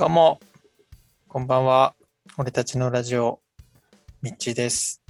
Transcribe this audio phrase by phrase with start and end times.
[0.00, 0.40] どうも、
[1.28, 1.94] こんばんは。
[2.38, 3.42] 俺たちのラジオ、
[4.22, 5.02] ミッチーです。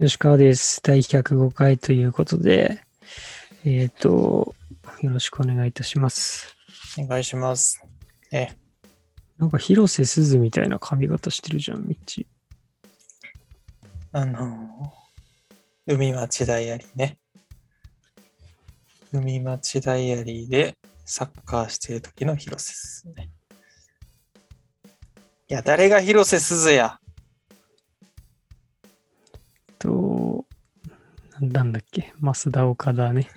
[0.00, 0.80] 吉川です。
[0.82, 2.80] 第105回ということで、
[3.66, 4.54] えっ、と、
[5.02, 6.56] よろしくお願いいたします。
[6.98, 7.84] お願いします。
[8.32, 8.48] え、
[9.36, 12.26] なんか広瀬すずみたいな髪型してるじゃん、ミッチ。
[14.12, 17.18] あのー、海町ダイアリーね。
[19.12, 23.35] 海町ダイアリーでサッカーしてる時の広瀬すずね。
[25.48, 26.98] いや、誰が広瀬すずや？
[29.78, 30.44] と、
[31.40, 33.28] なんだっけ、増田岡田ね。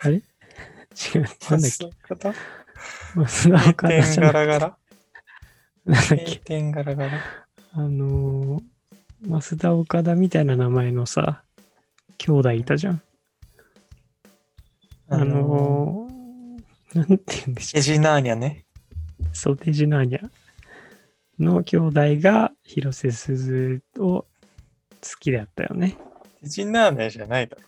[0.00, 0.16] あれ？
[0.16, 2.34] 違う、なんだっけ、方
[3.14, 4.32] 増田岡田点じゃない。
[4.32, 4.76] ガラガラ？
[5.86, 7.18] なんだっけ、点ガラガラ？
[7.72, 11.42] あのー、増田岡田みたいな名前のさ、
[12.18, 13.02] 兄弟いたじゃん。
[15.08, 15.99] あのー、
[16.94, 18.64] なんて言うんでしょエジナーニャね。
[19.32, 20.30] ソテジナーニャ
[21.38, 24.26] の兄弟が広瀬すずを好
[25.20, 25.96] きだったよね。
[26.42, 27.62] エジナーニャじゃないだろ。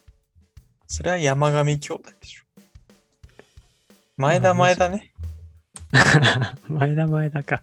[0.87, 2.43] それは山上兄弟でしょ。
[4.17, 5.13] 前田前田ね。
[6.69, 7.63] 前田前田か。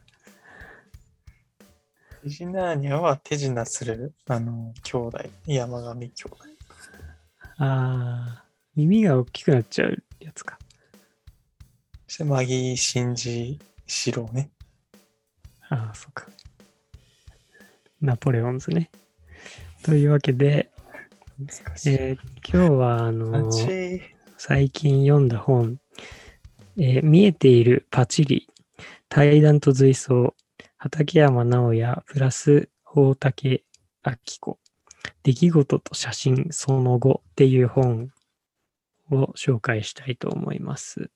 [2.25, 6.37] エジナーニャは手品する、あの、兄弟、山上兄弟。
[7.57, 8.43] ああ、
[8.75, 10.57] 耳が大きくなっちゃうやつか。
[12.09, 14.49] そして、マギー・シンジ・シローね。
[15.69, 16.25] ああ、そうか。
[18.02, 18.89] ナポレオンズね。
[19.83, 20.71] というわけで。
[21.85, 22.17] えー
[22.52, 24.02] 今日はあのーい。
[24.39, 25.80] 最近読んだ本、
[26.77, 28.49] えー見えているパチリ、
[29.07, 30.33] 対談と随想、
[30.77, 33.63] 畠山直也プラス大竹
[34.03, 34.57] 明子、
[35.21, 38.11] 出来事と写真その後っていう本
[39.11, 41.11] を紹介したいと思います。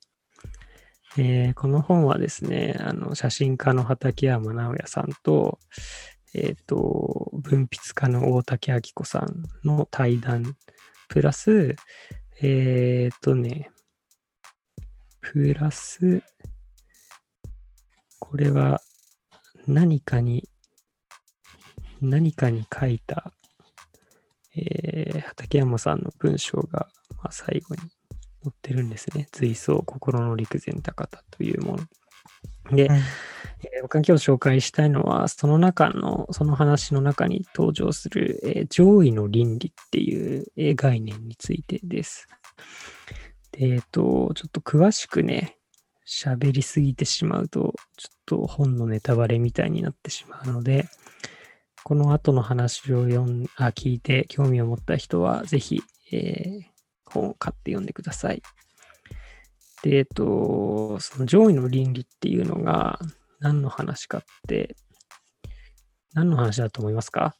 [1.17, 5.59] えーこの本はですね、あの写真家の畠山直也さんと、
[6.33, 10.55] えっ、と、文筆家の大竹明子さんの対談
[11.09, 11.75] プラス、
[12.41, 13.69] えーっとね、
[15.21, 16.23] プラス、
[18.17, 18.81] これは
[19.67, 20.49] 何かに、
[22.01, 23.31] 何かに書いた、
[24.55, 26.87] えー畠山さんの文章が、
[27.17, 27.81] まあ、最後に
[28.43, 29.27] 載ってるんですね。
[29.31, 32.75] 追想心の陸前高田というもの。
[32.75, 33.01] で、うんえー
[33.81, 42.27] 僕が今日紹介したいのは、その中の、その話の中に登場する、えー上位の倫理っていう、えー概念についてです。
[43.51, 45.57] でえっ、と、ちょっと詳しくね、
[46.05, 50.87] 喋りすぎてしまうと、ちょっと本のネタバレみたいになってしまうので、
[51.83, 55.81] この後の話を読んあ聞いて興味を持った人は、ぜひ、
[56.11, 56.72] えー
[57.13, 58.41] 本を買って読んでください。
[59.83, 62.99] で、えっ、と、その上位の倫理っていうのが、
[63.39, 64.75] 何の話かって、
[66.13, 67.35] 何の話だと思いますか？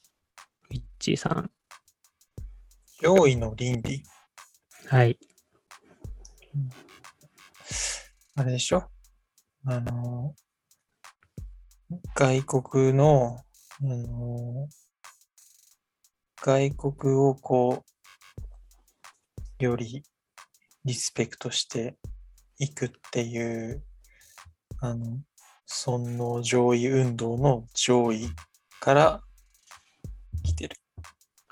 [0.69, 1.51] ミッチーさん。
[3.01, 4.03] 上位の倫理？
[4.88, 5.17] はい。
[8.35, 8.90] あれでしょ？
[9.66, 10.35] あの、
[12.16, 13.40] 外国の、
[13.81, 14.67] あの、
[16.41, 17.93] 外国をこう、
[19.59, 20.03] より
[20.86, 21.96] リスペクトして
[22.59, 23.84] いくっていう、
[24.80, 25.19] あの、
[25.66, 28.30] 尊皇上位運動の上位
[28.80, 29.22] から
[30.44, 30.75] 来てる。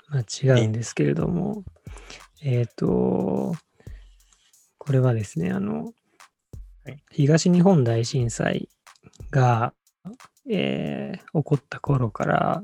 [0.08, 1.64] まあ、違うんですけれども、
[2.42, 3.54] えっ、と、
[4.78, 5.92] これはですね、あの、
[6.84, 8.68] はい東日本大震災
[9.30, 9.72] が、
[10.50, 12.62] えー起こった頃から、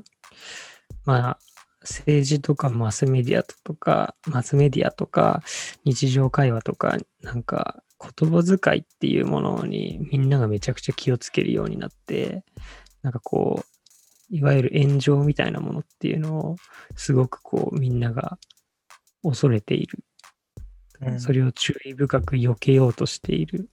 [1.05, 1.39] まあ、
[1.81, 5.41] 政治とかマスメディアとか、マスメディアとか、
[5.85, 12.45] 日常会話とか、なんか、言葉遣いっていうものにみんながめちゃくちゃ気をつけるようになって、
[13.01, 16.55] なんかこう、いわゆる炎上みたいなものっていうのを、
[16.95, 18.37] すごくこう、みんなが
[19.23, 19.99] 恐れている。
[21.01, 23.69] うんそれを注意深く避けようとしている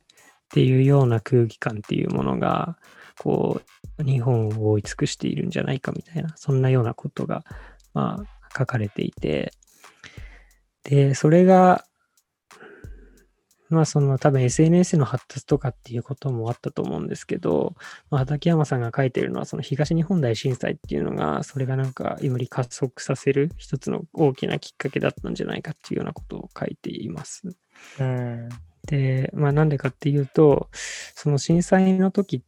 [0.46, 2.78] っていうような空気感っていうものが、
[3.18, 3.60] こ
[3.98, 7.44] う、日本を覆い尽くしているんじゃないかみたいな、そんなようなことが、
[7.96, 9.52] まあ、書かれていて、
[10.82, 11.86] で、それが、
[13.70, 17.74] まあ、その多分 SNS の発達とかっていうこともあったと思うんですけど、
[18.10, 27.44] まあ、畠山さんが書いてるのは、その東日本大震災っていうのが、それがなんかより加速させる一つの大きなきっかけだったんじゃないかっていうようなことを書いています。
[27.98, 28.50] うん。
[28.86, 30.68] で、まあなんでかっていうと、
[31.14, 32.40] その震災の時っ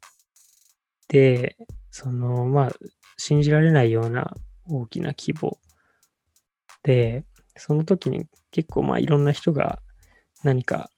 [1.09, 1.57] て、
[1.91, 2.73] そのまあ
[3.17, 4.37] 信じられないような
[4.69, 5.59] 大きな規模
[6.83, 7.25] で、
[7.57, 9.81] その時に結構まあいろんな人が
[10.45, 10.91] 何か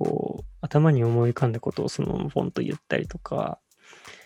[0.00, 3.58] こう、頭に思い浮かんだことをそのままポンと言ったりとか、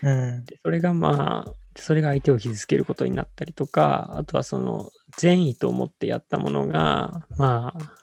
[0.01, 0.45] うん。
[0.45, 7.93] でそれがまあ、それが相手を傷つけることになったりとか、あとはその善意と思ってやったものが、まあ、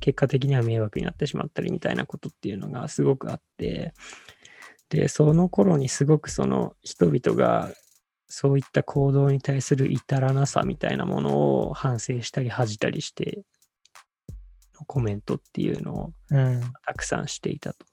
[0.00, 3.94] 結果的には迷惑になってしまったりみたいなことっていうのがすごくあって、
[4.90, 7.70] で、その頃にすごくその人々が
[8.36, 13.44] そういった行動に対する至らなさみたいなものを反省したり恥じたりして
[14.74, 16.60] のコメントっていうのをうん。
[16.84, 17.86] たくさんしていたと。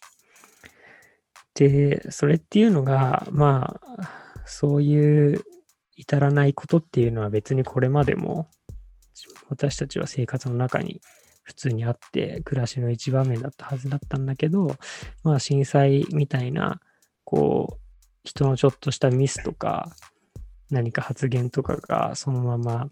[1.54, 5.44] で、それっていうのが、まあ、そういう
[5.96, 8.50] 至らないことっていうのは別にこれまでも
[9.48, 11.02] 私たちは生活の中に
[11.44, 14.76] 普通にあって暮らしの一場面だったはずだったんだけど、
[15.24, 16.82] まあ震災みたいな、
[17.26, 17.82] こう、
[18.24, 19.92] 人のちょっとしたミスとか、
[20.72, 22.90] 何か発言とかがそのまま、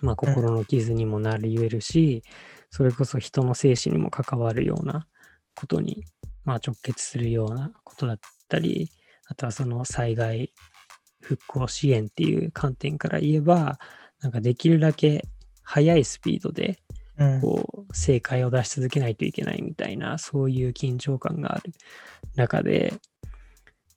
[0.00, 2.22] まあ心の傷にもなり得るし、
[2.70, 5.06] それこそ人の生死にも関わるような
[5.54, 6.04] ことに、
[6.44, 8.18] まあ、直結するようなことだっ
[8.48, 8.90] たり、
[9.26, 10.52] あとはその災害
[11.20, 13.78] 復興支援っていう観点から言えば、
[14.20, 15.24] なんかできるだけ
[15.62, 16.78] 速いスピードで
[17.18, 17.40] うん。
[17.40, 21.72] こう正解を出し続けないといけないみたいな、そういう緊張感がある
[22.36, 22.94] 中で、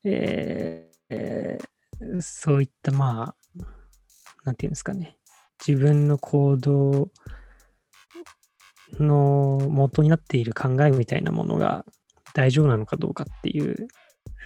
[0.03, 1.74] えーえー
[2.21, 3.65] そういったまあ、
[4.43, 5.17] なんていうんですかね、
[5.65, 7.09] 自分の行動
[8.99, 11.85] の元になっている考えみたいなものが
[12.33, 13.87] 大丈夫なのかどうかっていう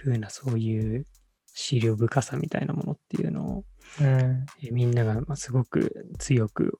[0.02, 1.04] 風なそういう
[1.52, 3.64] 資料深さみたいなものっていうのを
[4.00, 4.06] うん。
[4.06, 6.78] えーみんながまあすごく強く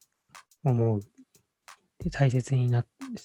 [0.64, 1.00] 思う。
[2.02, 2.82] で大切にな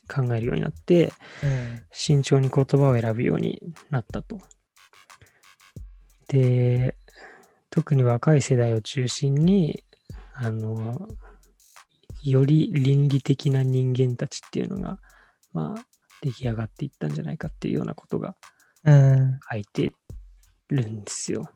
[0.09, 1.13] 考えるようになって、
[1.43, 1.81] うん。
[1.91, 4.39] 慎重に言葉を選ぶようになったと。
[6.27, 6.97] で、
[7.75, 9.83] 特に若い世代を中心に、
[10.33, 11.09] あの、
[12.23, 14.97] より倫理的な人間たちっていうのが、
[15.53, 15.85] まあ、
[16.21, 18.35] 出来上がっていったんじゃないかっていうようなことが
[18.85, 19.39] うん。
[19.51, 19.91] 書いて
[20.69, 21.49] るんですよ。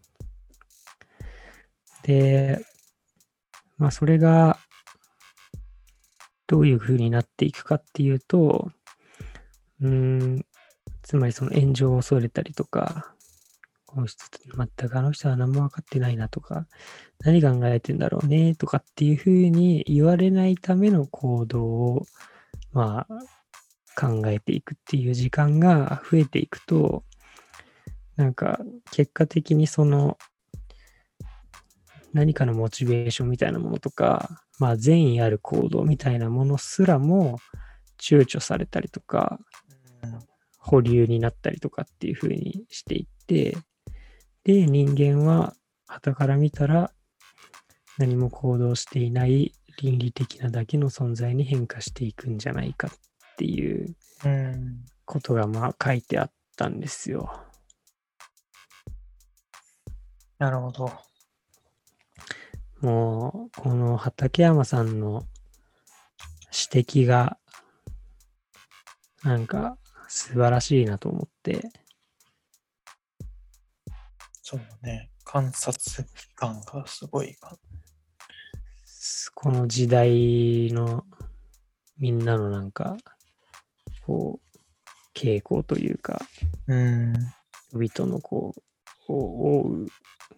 [2.04, 2.66] で、
[3.78, 4.60] まあそれが
[6.48, 8.72] どういう風になっていくかっていうと、
[9.80, 10.46] うーん、
[11.02, 13.14] つまりその炎上を恐れたりとか、
[13.90, 14.24] この人、
[14.56, 16.68] 全くあの人は何も分かってないなとか、
[17.22, 22.06] 何考えてんだろうねとかっていう風に言われないための行動を、
[22.72, 27.04] まあ、考えていくっていう時間が増えていくと、
[28.16, 28.60] なんか
[28.92, 30.20] 結果的にその
[32.14, 37.40] 何かのモチベーションみたいなものとか、まあ善意ある行動みたいなものすらも
[38.00, 39.40] 躊躇されたりとか、
[40.60, 43.58] 保留になったりとかっていう風にしていって、
[44.44, 45.54] で、人間は
[45.88, 46.92] 傍から見たら
[47.98, 52.92] 何も行動していない倫理的なだけの存在に変化していくんじゃないかっ
[53.38, 53.96] ていう。
[55.06, 57.32] ことがまあ書いてあったんですよ。
[60.38, 60.92] なるほど。
[62.82, 65.24] もう、この畠山さんの
[66.74, 67.38] 指摘が、
[69.24, 69.78] なんか
[70.08, 71.70] 素晴らしいなと思って、
[74.52, 75.12] そうね。
[75.24, 77.56] 観察感がすごいか。
[79.36, 81.04] この時代の
[82.00, 82.98] みんなのなんか、
[84.08, 84.58] こう、
[85.16, 86.20] 傾向というか、
[86.66, 87.14] うん。
[87.80, 88.56] 人々のこ
[89.08, 89.88] う、を覆う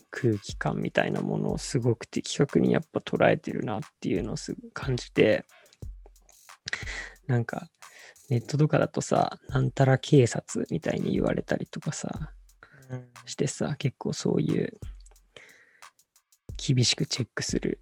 [0.09, 5.45] 空気感みたいなものをすごく的確にやっぱ捉えてるなっていうのをすごく感じて、
[7.27, 7.69] なんか
[8.29, 12.33] ネットとかだとさ、なんたら警察みたいに言われたりとかさ、
[13.25, 14.79] してさ、結構そういう
[16.57, 17.79] 厳しくチェックする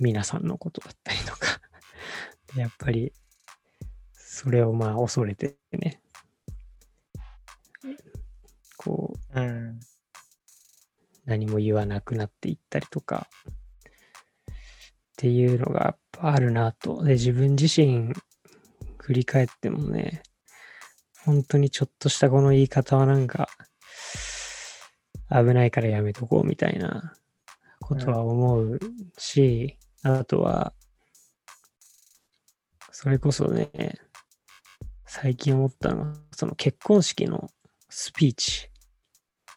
[0.00, 1.60] 皆さんのことだったりとか、
[2.54, 3.12] で やっぱり
[4.14, 6.00] それをまあ恐れてね、
[8.76, 9.80] こううん。
[11.26, 13.54] 何も言わなくなっていったりとかっ
[15.16, 17.04] ていうのがやっぱあるなと。
[17.04, 18.12] で、自分自身
[18.98, 20.22] 振り返ってもね、
[21.24, 23.48] 本当にちょっとしたこの言い方はなんか
[25.30, 27.14] 危ないからやめとこうみたいな
[27.80, 28.78] ことは思う
[29.18, 30.72] し、あとは、
[32.92, 33.70] それこそね、
[35.06, 37.50] 最近思ったのは、その結婚式の
[37.88, 38.68] スピーチ。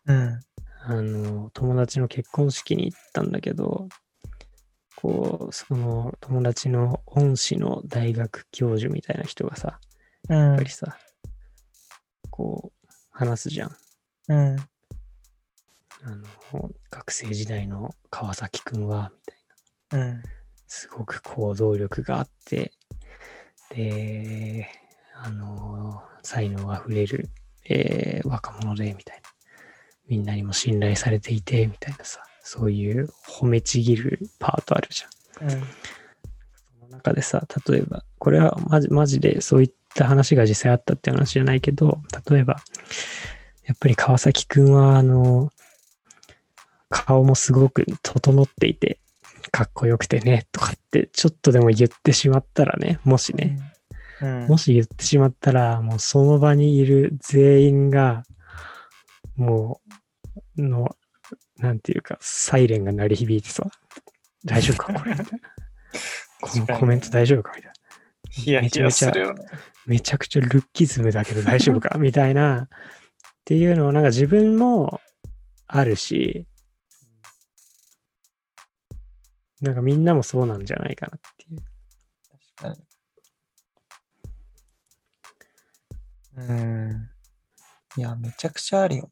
[0.06, 0.40] うん。
[0.86, 3.88] あの、友達の結婚式に行ったんだけど、
[4.96, 9.80] こう、その友達の恩師の大学教授みたいな人がさ、
[10.30, 10.70] うんやっぱり。
[10.70, 10.98] さ、
[12.30, 13.76] こう、話すじゃん。
[14.30, 14.58] うん。
[16.06, 16.10] あ
[16.58, 19.12] の、学生時代の川崎くんは、
[19.92, 20.08] みたいな。
[20.08, 20.24] うん。
[20.68, 22.74] すごく行動力があって、
[23.70, 24.70] で、
[25.16, 27.30] あの、才能あふれる、
[27.70, 29.30] えー若者で、みたいな。
[30.08, 35.50] みんなにも信頼されていて、みたいなさ、そういう褒めちぎるパートあるじゃん。
[35.50, 35.62] うん。
[35.62, 35.66] そ
[36.82, 42.58] の中でさ、例えば、これはマジマジでそういった話が実際あったって話じゃないけど、例えば、
[43.66, 45.50] やっぱり川崎くんは、あの、
[46.94, 49.00] 顔もすごく整っていて、
[49.52, 53.58] かっこよくてね、とかって、ちょっとでも言ってしまったらね、もしね、
[54.22, 54.48] うん。
[54.48, 58.24] もし言ってしまったら、もうその場にいる全員が、
[59.36, 59.82] も
[60.56, 60.96] う、の、
[61.58, 63.70] なんていうか、サイレンが鳴り響いてさ、
[64.46, 65.16] 大丈夫かこれ。
[65.16, 67.74] このコメント大丈夫かみたいな。
[68.30, 69.46] ヒヤヒヤするよね。
[69.88, 72.68] めちゃくちゃルッキズムだけど大丈夫かみたいな、っ
[73.46, 75.02] ていうのをなんか自分も
[75.68, 76.46] あるし、
[79.64, 81.62] なんかみんなもそうなんじゃないかなっていう。
[82.58, 82.82] 確か
[86.38, 86.44] に。
[86.50, 87.10] うん。
[87.96, 89.10] いや、めちゃくちゃあるよね。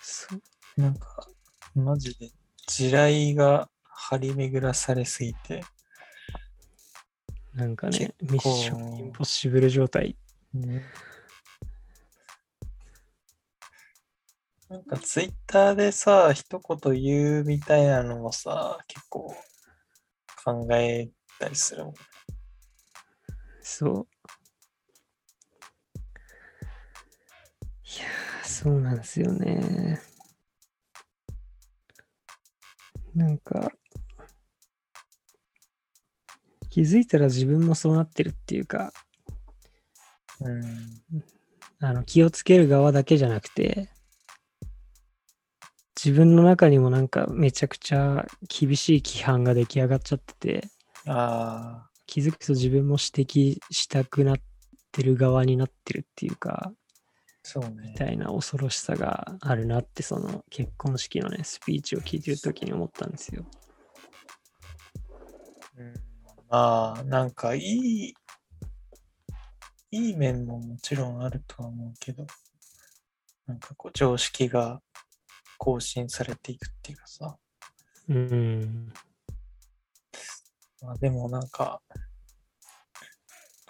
[0.00, 1.26] そうなんか、
[1.74, 2.30] マジで
[2.68, 5.64] 地雷が張り巡らされすぎて、
[7.54, 10.16] なんかね、ミッションインポッシブル状態。
[14.70, 19.34] なんかツイッターでさ、一言言うみたいなのもさ、結構
[20.44, 21.94] 考えたりするもん。
[23.60, 24.06] そう。
[27.84, 30.00] いやー、そうなんですよね。
[33.14, 33.70] なんか、
[36.70, 38.92] 気づいたら自分もそうなってるっていうか、
[40.40, 40.62] うん。
[41.80, 43.93] あの気をつける側だけじゃなくて、
[46.04, 50.68] 自分の中にもなんかめちゃくちゃ厳しい規範が出来上がっちゃってて、
[51.06, 54.36] あ気づくと自分も指摘したくなっ
[54.92, 56.72] てる側になってるっていうか、あ、
[57.42, 57.94] そうねみ。
[57.94, 63.46] たいな恐ろしさがあるなって、その結婚式のね、スピーチを聞いてるときに思ったんですよ。
[65.78, 65.94] うん、
[66.50, 68.14] まあ、なんかいい、
[69.90, 72.26] いい面ももちろんあるとは思うけど、
[73.46, 74.82] なんかこう常識が
[75.58, 77.36] 更新されていくっていうかさ、
[78.08, 78.92] うん。
[80.82, 81.80] まあでもなんか、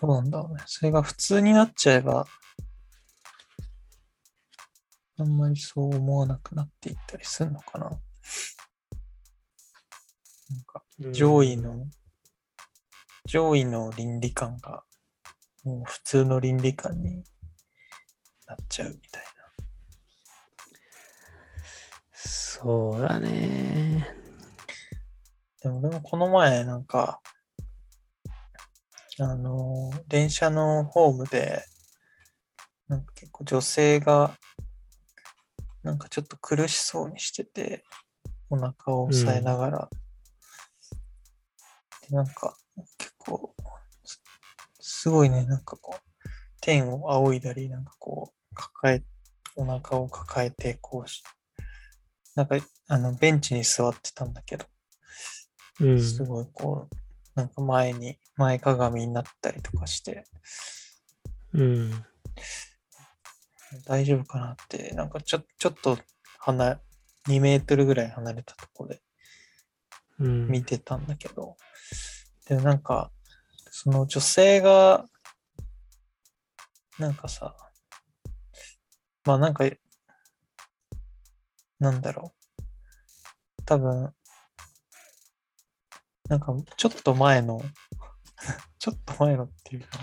[0.01, 0.63] どうなんだろうね。
[0.67, 2.27] それが普通になっちゃえば、
[5.17, 7.87] あんまりそう思わなくなっていったりするのかな。
[7.87, 8.01] なん
[10.67, 11.87] か上位の、
[13.27, 14.85] 上位の倫理観が、
[15.63, 17.25] もう普通の倫理観に
[18.47, 19.25] なっちゃうみたい
[22.27, 23.99] そうだね。
[23.99, 24.15] な。
[25.63, 27.21] でも、でもこの前、なんか、
[29.21, 31.63] あの、電車のホームで、
[32.89, 34.37] なんか結構女性が、
[35.83, 37.85] なんかちょっと苦しそうにしてて、
[38.51, 39.91] お腹を押さえながら、
[42.09, 42.57] でなんか
[42.99, 43.55] 結構、
[44.05, 44.23] す
[44.81, 46.01] すごいね、なんかこう、
[46.61, 49.03] 天を仰いだり、なんかこう、抱え、
[49.57, 51.23] お腹を抱えて、こうし、
[52.35, 52.57] なんか、
[52.89, 54.67] あの、ベンチに座ってたんだけど、
[55.81, 56.03] うん。
[56.03, 56.97] すごいこう、
[57.35, 60.25] なんか前に、前かがみになったりとかして、
[61.53, 62.05] うん。
[63.87, 65.99] 大丈夫かなって、なんかちょちょっと
[66.39, 66.81] 離、
[67.29, 69.03] 2メートルぐらい離れたところで
[70.19, 70.49] うん。
[70.49, 71.57] 見てたんだけど、
[72.47, 73.11] でもなんか、
[73.71, 75.07] その女性が、
[76.99, 77.57] なんかさ、
[79.25, 79.65] まあなんか、
[81.85, 83.63] なんだろう。
[83.67, 84.15] 多分、
[86.29, 87.61] なんかちょっと前の、
[88.79, 89.99] ちょっと前のっていうか、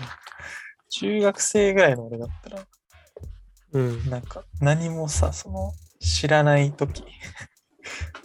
[0.90, 2.66] 中学生ぐらいの俺だったら、
[3.72, 4.08] うん。
[4.10, 7.04] なんか何もさ、その知らないとき、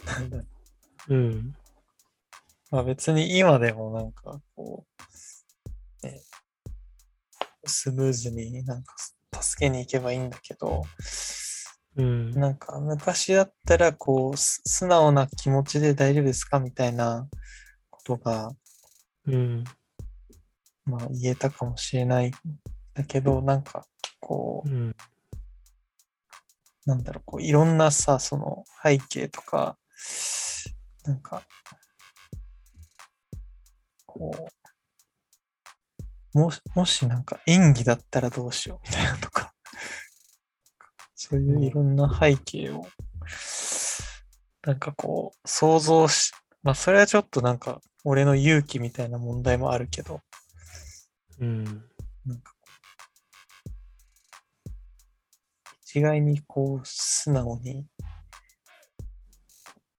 [0.06, 0.44] なんだ
[1.08, 1.56] うん。
[2.70, 4.86] まあ別に今でもなんかこ
[6.02, 6.22] う、ね、
[7.64, 8.94] スムーズになんか
[9.42, 10.84] 助けに行けばいいんだけど、
[11.96, 12.30] うん。
[12.32, 17.28] なんか昔だったらこう、す素直な気持ちで大丈夫ですかみたいな
[17.90, 18.52] ことが、
[19.26, 19.64] うん。
[20.84, 22.32] まあ言えたかもしれないん
[22.94, 23.86] だけど、なんか
[24.20, 24.96] こうう、ん。
[26.86, 29.76] なんだろう、こういろんなさ、その背景とか、
[31.04, 31.42] なんか、
[34.06, 34.48] こ
[36.34, 39.37] う、もし、もしなんか演技だったらどうしようみたいなとか、
[41.20, 42.86] そういういろんな背景を、
[44.64, 46.30] なんかこう、想像し、
[46.62, 50.20] まあそれはちょっとなんか、俺の勇気みたいな問題もあるけど、
[51.40, 51.64] うん。
[51.64, 52.54] なんか
[55.82, 57.84] 一概にこう、素直に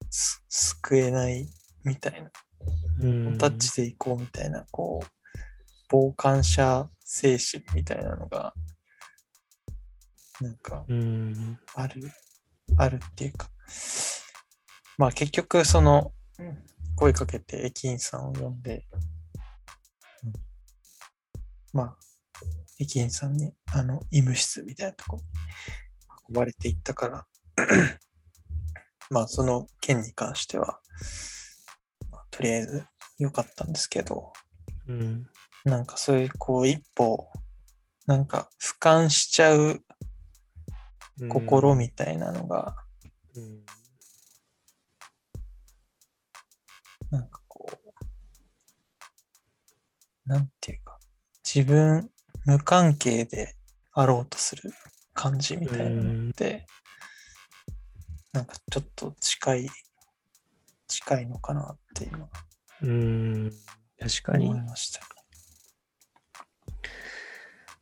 [0.08, 1.50] す救えない
[1.84, 2.30] みたいな、
[3.02, 3.36] うん。
[3.36, 5.06] タッチでいこうみたいな、こう、
[5.94, 8.54] 傍観者精神みたいなのが、
[10.40, 11.58] なんか、うん。
[11.74, 12.10] ある、
[12.76, 13.48] あるっていうか、
[14.98, 16.58] まあ結局その、うん
[17.00, 18.84] 声かけて駅員さんを呼んで、
[20.22, 20.32] うん
[21.72, 21.96] まあ、
[22.78, 25.22] 駅員さんに、あの、医務室みたいなとこに
[26.28, 27.26] 運ばれていったから、
[29.08, 30.78] まあその件に関しては、
[32.10, 32.84] まあとりあえず
[33.18, 34.34] 良かったんですけど、
[34.86, 35.26] うん。
[35.64, 37.30] なんかそういうこう一歩、
[38.06, 39.82] なんか俯瞰しちゃう
[41.28, 42.76] 心みたいなのが、
[43.36, 43.64] うん。
[47.10, 47.76] なんかこう、
[50.28, 50.98] なんていうか、
[51.44, 52.10] 自分
[52.44, 53.56] 無関係で
[53.92, 54.72] あろうとする
[55.14, 56.66] 感じみたいなのって、
[58.32, 59.68] なんかちょっと近い、
[60.86, 62.28] 近いのかなって今
[62.82, 63.52] うん。
[63.98, 64.62] 確かに思い。
[64.62, 65.00] ました。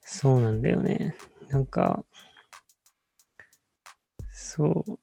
[0.01, 1.15] そうなんだよね。
[1.51, 2.05] なんか、
[4.59, 4.99] そう。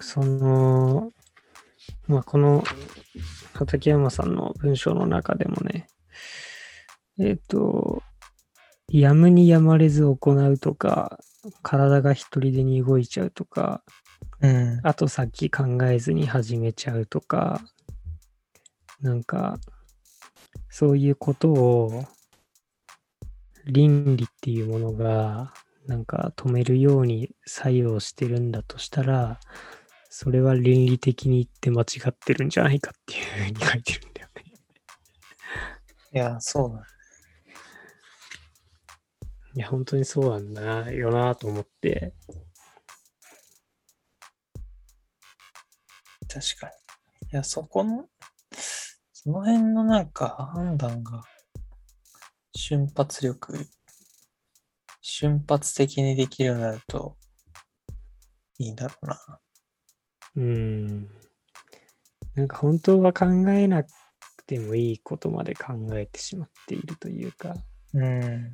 [0.00, 1.10] その、
[2.06, 2.62] まあ、この
[3.52, 5.88] 畠山さんの文章の中でもね、
[7.18, 8.00] えっ、と、
[8.86, 11.18] やむにやまれず行うとか、
[11.62, 13.82] 体が一人でに動いちゃうとか、
[14.40, 14.80] うん。
[14.84, 17.60] 後先考えずに始めちゃうとか、
[19.00, 19.58] なんか、
[20.70, 22.04] そういうことを、
[23.66, 25.52] 倫理っていうものが、
[25.86, 29.38] なんか止めるように作用してるんだとしたら、
[30.08, 34.44] それは倫理的に言って間違ってるんじゃないかっていうふうに書いてるんだよね。
[36.12, 36.84] いや、そうなん
[39.56, 42.12] いや、本当にそうなんだよなと思って。
[46.28, 47.28] 確かに。
[47.32, 48.06] いや、そこの、
[49.12, 51.22] その辺のなんか判断が、
[52.56, 53.54] 瞬発力、
[55.16, 57.16] 瞬発的にできるようになると、
[58.58, 59.40] いいんだろうな。
[60.36, 61.08] うん。
[62.34, 63.88] なんか本当は考えなく
[64.44, 67.54] てもいいことまで考えてしまっているというか、
[67.92, 68.52] うん。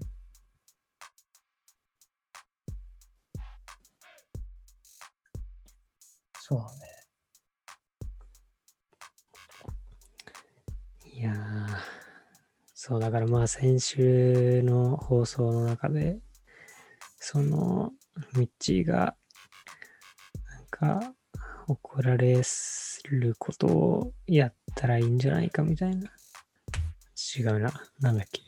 [6.38, 6.90] そうだね。
[11.10, 11.36] いやー、
[12.74, 16.18] そう、だからまあ先週の放送の中で、
[17.32, 17.92] その、
[18.34, 19.14] ミッチーが、
[20.50, 20.66] なん
[21.00, 21.14] か、
[21.68, 22.42] 怒られ
[23.04, 26.10] ることをやったらいいんじゃないかみたいな。
[27.38, 27.72] 違うな。
[28.00, 28.42] なんだっけ。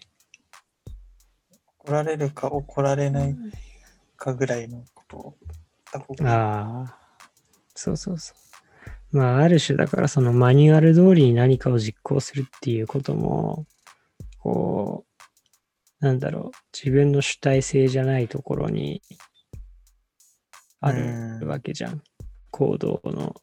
[1.78, 3.36] 怒られるか怒られない
[4.16, 5.36] かぐらいのことを
[5.92, 6.98] た方がああ、
[7.76, 8.34] そうそうそ
[9.12, 9.16] う。
[9.16, 13.64] まあ、ある種だからそのマニュアル通りに何かを実行するっていうことも、
[14.40, 15.11] こう、
[16.02, 19.02] なんだろう、自分の主体性じゃないところに
[20.80, 22.02] あうんるわけじゃん。
[22.50, 23.36] 行動の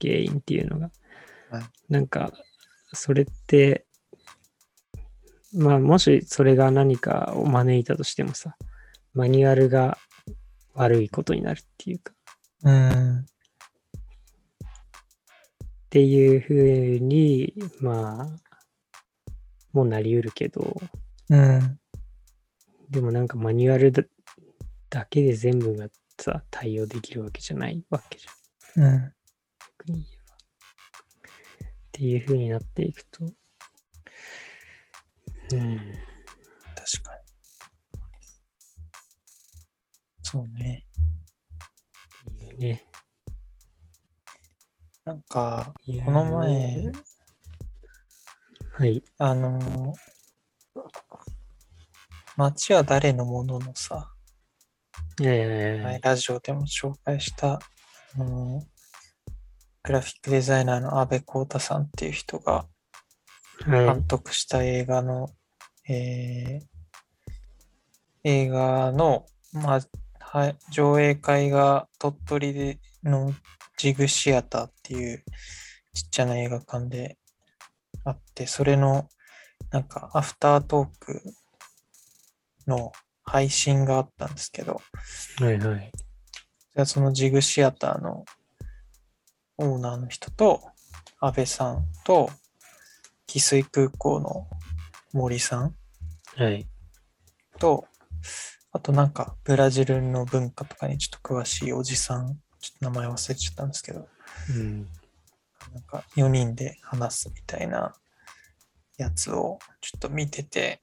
[0.00, 0.90] 原因っていうのが。
[1.50, 2.32] はいなんか、
[2.92, 3.86] それって、
[5.52, 8.56] まあ、もしそれが何かを招いたとしてもさ、
[9.12, 9.98] マニュアルが
[10.74, 12.12] 悪いことになるっていうか、
[12.64, 13.18] うん。
[13.20, 13.24] っ
[15.90, 18.26] ていうふうに、まあ、
[19.72, 20.80] もうなりうるけど、
[21.30, 21.80] うん。
[22.90, 24.02] でもなんかマニュアルだ
[24.90, 28.84] だけで全部がさ、対応できるわけじゃないわけじゃん。
[28.84, 29.12] うん。
[29.78, 30.36] 逆に言えば。
[30.36, 33.30] っていうふうになっていくと、うん、
[36.74, 37.26] 確かに。
[40.22, 40.86] そうね。
[42.40, 42.84] いいね。
[45.04, 45.72] なんか、
[46.04, 46.92] この前、
[48.72, 49.02] はい。
[49.18, 50.15] あのー
[52.36, 54.12] 街は誰のもののさ、
[55.18, 57.58] 前ラジオでも紹介した、あ
[58.18, 58.64] のー
[59.84, 62.66] グラフィックデザイナーの安部浩太さんっていう人がは
[63.66, 64.04] い監。
[64.04, 65.28] 督した映画の、
[65.88, 66.66] えー
[68.28, 69.80] 映画の、まあ、
[70.18, 73.32] はい、上映会が鳥取での
[73.78, 75.22] ジグシアターっていう
[75.94, 77.18] ちっちゃな映画館で
[78.04, 79.08] あって、それの
[79.70, 81.22] なんかアフタートーク
[82.66, 82.92] の
[83.24, 84.80] 配信があったんですけど、
[85.40, 85.92] はいはい。
[85.92, 88.24] じゃあそのジグシアターの
[89.58, 90.62] オーナーの人と、
[91.20, 92.30] 安倍さんと、
[93.26, 94.46] 汽水空港の
[95.12, 95.74] 森さん
[96.36, 96.66] はい。
[97.58, 97.86] と、
[98.72, 104.06] あとなんかブラジルの文化とかにちょっと詳しいおじさん、ちょっと名前忘れちゃったんですけど、
[104.50, 104.86] うん。
[105.72, 107.94] なんか4人で話すみたいな
[108.96, 110.80] やつをちょっと見てて、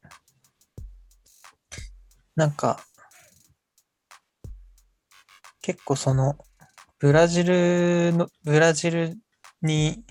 [2.36, 2.80] なんか、
[5.62, 6.38] 結構その、
[7.00, 9.18] ブラジルの、ブラジル
[9.62, 10.04] に、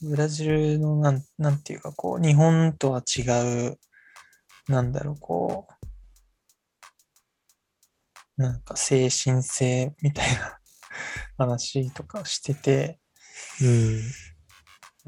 [0.00, 3.22] ブラジルのなん、なんていうかこう、日本とは違
[3.68, 3.78] う、
[4.68, 5.78] なんだろう、こう、
[8.38, 10.60] なんか精神性みたいな
[11.36, 13.00] 話とかしてて、
[13.60, 14.00] うん。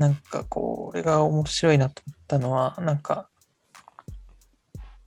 [0.00, 3.28] なんかこう、俺が面白いなと思ったのは、なんか、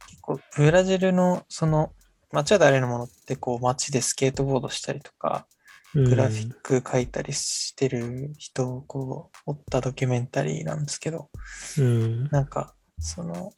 [0.07, 1.93] 結構ブラジルのその、
[2.31, 5.47] 街は誰のものってこう街でスケートボードしたりとか、
[5.95, 11.31] グラフィック描いたりしてる人をこう追ったドキュメンタリーなんですけど、
[11.79, 12.27] うん。
[12.29, 13.51] なんかその、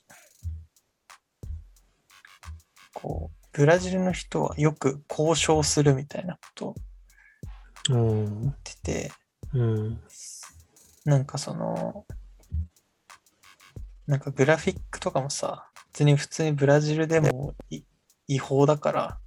[2.94, 6.76] こう、ブラジルの人はよく交渉するみたいなことを
[7.90, 8.42] うん。
[8.42, 9.12] 言ってて、
[9.54, 10.02] うん。
[11.06, 12.06] なんかその、
[14.08, 17.84] なんかグラフィックとかもさ、別に普通にブラジルでもい
[18.28, 19.20] 違法だから、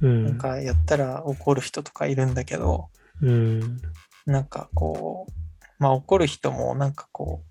[0.00, 0.24] うん。
[0.24, 2.88] なんかやったら怒る人とかいるんだけど、
[3.22, 3.80] うん。
[4.26, 5.32] なんかこう、
[5.78, 7.50] まあ怒る人もなんかこう、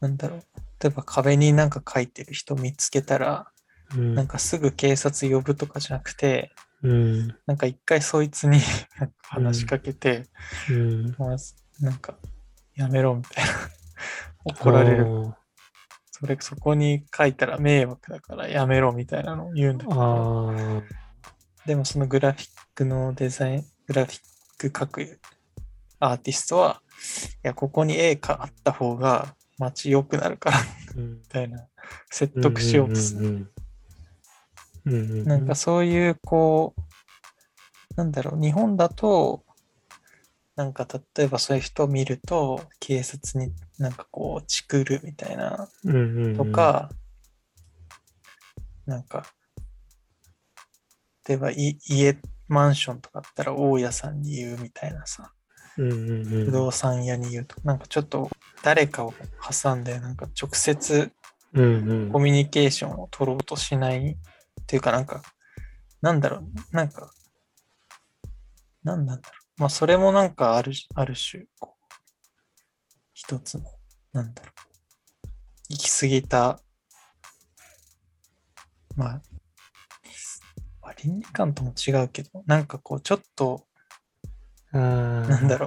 [0.00, 0.40] なんだろう、
[0.82, 3.46] 例えば壁になんか書いてる人見つけたら、
[3.96, 4.14] うん。
[4.14, 7.36] なんかすぐ警察呼ぶとかじゃなくて、うん。
[7.46, 8.60] なんか一回そいつに
[9.22, 10.24] 話しかけて、
[10.70, 11.14] うん。
[11.18, 11.36] まあ
[11.80, 12.16] なんか
[12.74, 13.50] やめろみたいな
[14.44, 15.06] 怒られる。
[16.18, 20.82] それそこに書いたら迷惑だからやめろみたいなのを言うんだけど。
[21.66, 24.20] でもそのグラフィックのデザイン、グラフィッ
[24.58, 25.20] ク描く
[25.98, 26.80] アーティストは、
[27.44, 30.58] いや、ここに絵があった方が街良くなるから
[30.94, 31.22] みうん。
[31.28, 31.66] たいな
[32.10, 33.52] 説得しようとする。
[35.24, 36.80] なんかそういうこう、
[37.96, 39.44] なんだろう、日本だと、
[40.56, 45.68] なんか例えばそういう人を見ると、警察になんかこう、チクるみたいな
[46.36, 46.90] とか、
[48.86, 49.26] なんか、
[51.28, 55.32] 例えばい家、マンションとかあったら大家さんに言うみたいなさ、
[55.76, 58.30] うんうんうん、不動産屋に言うと、なんかちょっと
[58.62, 59.12] 誰かを
[59.62, 61.12] 挟んで、なんか直接
[61.52, 64.16] コミュニケーションを取ろうとしないっ
[64.66, 65.22] ていうかなんか、
[66.00, 67.10] なんだろう、なんか、
[68.84, 69.45] なんなんだろう。
[69.58, 71.94] まあそれもなんかある、ある種、こう、
[73.14, 73.64] 一つの、
[74.12, 75.32] なんだろう、
[75.70, 76.60] 行き過ぎた、
[78.96, 79.22] まあ、
[80.82, 83.66] まあ倫理観とも違うけど、なんかこう、ちょっと、
[84.72, 85.28] あー。
[85.28, 85.66] なんだろ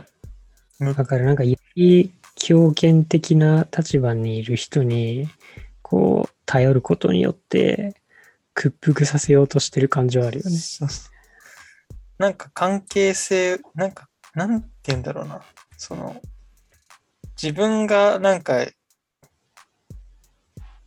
[0.80, 5.28] う、むだからなんかより強権的な立場にいる人に
[5.82, 7.96] こう頼ることによって
[8.54, 10.52] 屈服させようとしてる感じはあるよね。
[10.52, 11.19] そうそう
[12.20, 15.42] なんか関係性、なんか、なんて言うんだろうな。
[15.78, 16.22] その、
[17.42, 18.66] 自分がなんか、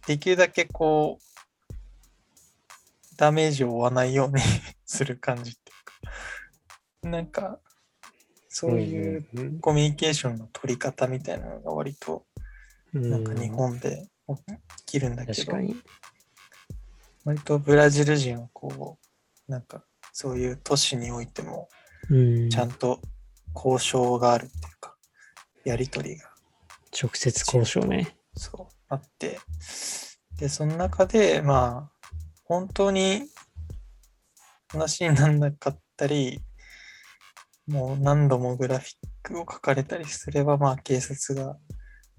[0.06, 4.42] できるだけこう、ダメージを負わないように
[4.84, 5.74] する感じってい
[7.00, 7.58] うか、なんか、
[8.50, 12.26] そういううんコミュニケーションの取り方みたいなのが割と、
[12.92, 15.52] うんなんか日本で起きるんだけど。
[17.24, 18.98] 割とブラジル人はこ
[19.48, 21.68] う、なんか、そういう都市においても、
[22.10, 23.00] うん、ちゃんと
[23.54, 24.94] 交渉があるっていうか、
[25.64, 26.30] やりとりが。
[26.92, 28.16] 直接交渉ね。
[28.34, 29.40] そうあって、
[30.38, 32.08] で、その中で、まあ、
[32.44, 33.22] 本当に
[34.68, 36.40] 話にならなかったり、
[37.66, 41.56] もう何度もグラフィックを書かれたりすれば、まあ警察が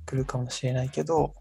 [0.05, 1.35] 来るかもしれないけど、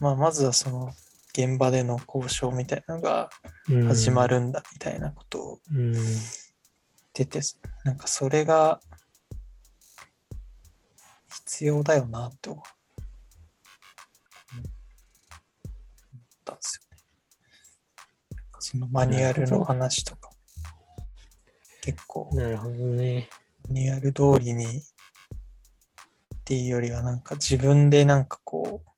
[0.00, 0.90] まあまずはその
[1.32, 3.30] 現場での交渉みたいなのが
[3.68, 5.94] うん、始まるんだみたいなことをうん。
[7.12, 7.40] 出て、
[7.84, 8.80] なんかそれが
[11.28, 12.62] 必要だよなって思っ
[16.44, 17.02] たんですよね。
[18.58, 20.30] そのマニュアルの話とか、
[21.82, 23.28] 結構なるほどね。
[23.68, 24.82] マニュアル通りにっ
[26.44, 28.89] ていうよりはなんか自分でなんかこう、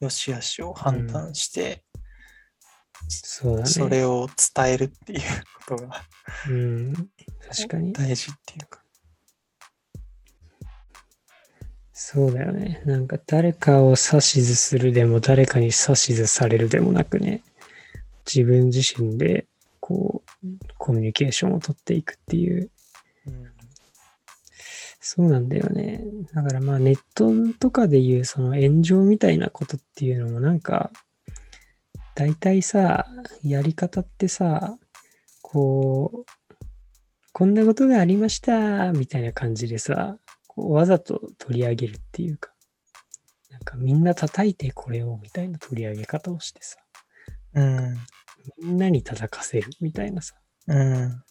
[0.00, 1.84] よしあしを判断して、
[3.08, 3.68] そうだね。
[3.68, 5.20] それを伝えるっていう
[5.66, 6.02] ことが
[6.48, 6.94] うん。
[7.48, 7.92] 確かに。
[7.92, 8.82] 大事っていうか。
[11.92, 12.82] そうだよね。
[12.86, 17.42] なんか誰かを指図するでも誰かに指図されるでもなくね、
[18.26, 19.46] 自分自身で
[19.80, 20.46] こう
[20.78, 22.70] コミュニケーションを取っていくっていう、
[23.26, 23.59] うん
[25.00, 26.04] そうなんだよね。
[26.34, 30.90] だからまあネットとかでいうその炎上みたいなことっていうのもなんか、
[32.14, 33.06] 大体さ、
[33.42, 34.78] やり方ってさ、
[35.40, 36.66] こう、
[37.32, 42.52] こんなことがありましたみたいな感じでさ、こうわざと取り上げるっていうか、
[43.50, 46.76] なんかみんな叩いてこれをみたいな取り上げ方をしてさ、
[47.54, 47.96] うん。
[48.62, 50.34] みんなに叩かせるみたいなさ、
[50.66, 51.22] うん。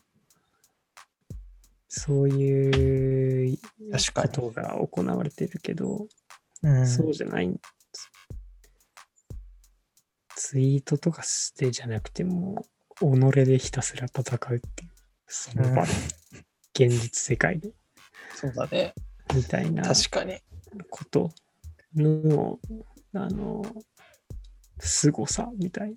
[1.90, 3.58] そういう。
[4.14, 6.08] ことが行われてるけど、
[6.62, 6.88] うん。
[6.88, 7.60] そうじゃない。
[10.36, 12.66] ツイートとかしてじゃなくても、
[13.00, 14.92] 己でひたすら戦うっていう、
[15.28, 15.92] その場で、
[16.74, 17.72] 現実世界で、
[18.36, 18.94] そうだね。
[19.34, 20.40] みたいな確かに。
[20.90, 21.32] こと
[21.96, 22.60] の、
[23.14, 23.64] あの、
[24.80, 25.96] 凄さみたいな。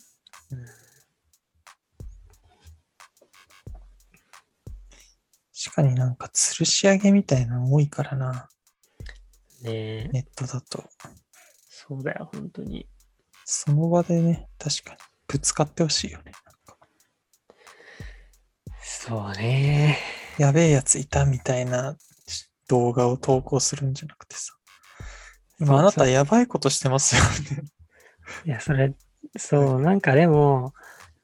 [5.65, 8.49] 確かになんか吊るし上げみたいなの多いからな。
[9.63, 10.83] ねえ、ネットだと。
[11.69, 12.89] そうだよ、本当に。
[13.45, 14.99] その場でね、確かに
[15.29, 16.33] ぶつかってほしいよね。
[18.81, 19.99] そうね。
[20.37, 21.97] やべえやついたみたいな
[22.67, 24.55] 動画を投稿するんじゃなくてさ。
[25.61, 27.23] 今あなたやばいことしてますよ
[27.57, 27.63] ね。
[28.47, 28.95] いや、それ、
[29.37, 30.75] そう、なんかでも、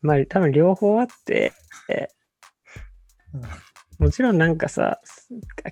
[0.00, 1.52] まあ多分両方あって、
[3.34, 3.42] うん
[3.98, 5.00] もちろんなんかさ、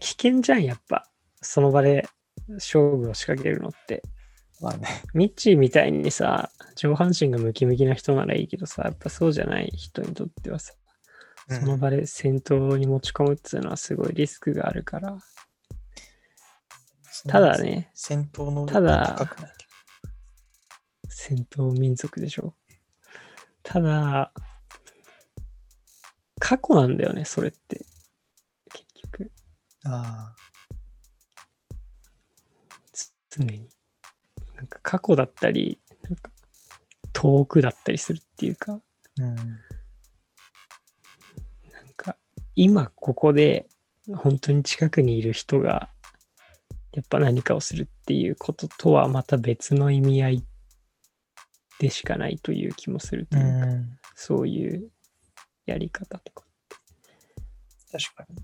[0.01, 1.09] 危険じゃん、やっぱ。
[1.41, 2.09] その場で
[2.49, 4.03] 勝負を仕掛けるのって。
[4.61, 5.03] まあね。
[5.15, 10.73] ミッチーみたいにさ、上半身がムキムキな人ならいいけどさ、やっぱそうじゃない人にとってはさ、
[11.49, 15.17] うんその場で戦闘に持ち込むっていうのはすごいリスクがあるから。
[17.29, 17.59] ただ。
[17.63, 19.17] ね、戦闘能力ただ
[21.09, 22.55] 戦闘民族でしょ。
[23.63, 24.33] ただ、
[26.39, 27.85] 過去なんだよね、それって。
[29.87, 29.97] 結局、ど。
[29.97, 30.35] あ
[33.31, 33.69] 常に。
[34.57, 36.31] なんか過去だったり、なんか
[37.13, 38.81] 遠くだったりするっていうか、あ。
[39.19, 39.35] うん。
[39.37, 39.47] なん
[41.97, 42.17] か
[42.55, 43.69] 今ここで
[44.15, 45.91] 本当に近くにいる人が
[46.93, 50.45] やっぱ何かをするっていうこととはまた別の意味合い
[51.79, 53.99] でしかないという気もするとういうか、ん。
[54.15, 54.91] そういう
[55.67, 56.47] やり方とか。
[57.93, 58.37] 確かに。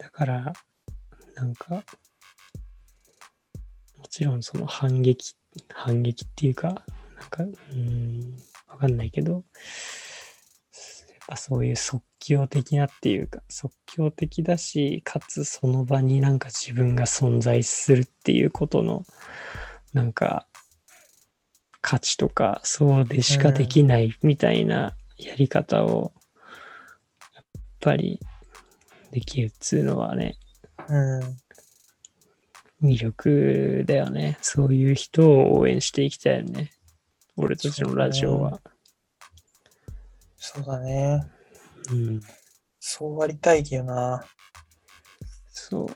[0.00, 0.52] だから、
[1.34, 1.74] なんか、
[3.98, 5.34] もちろんその反撃、
[5.68, 8.34] 反撃っていうか、なんか、うーん、
[8.66, 9.42] わかんないけど、やっ
[11.28, 19.04] ぱそういう即興的なっていうか、即興的だし、かつその場になんか自分が存在するっていうことの、
[19.92, 20.46] なんか、
[21.82, 26.14] 価値とか、そうでしかできないみたいなやり方を、
[27.34, 27.44] やっ
[27.80, 28.18] ぱり
[29.10, 30.36] できるっつうのはね、
[30.88, 31.20] うん。
[32.82, 34.38] 魅力だよね。
[34.40, 36.70] そういう人を応援していきたいよね。
[37.36, 38.60] 俺たちのラジオは。
[40.36, 41.26] そうだね。
[41.90, 42.20] うん。
[42.78, 44.24] そうありたいよな。
[45.50, 45.86] そう。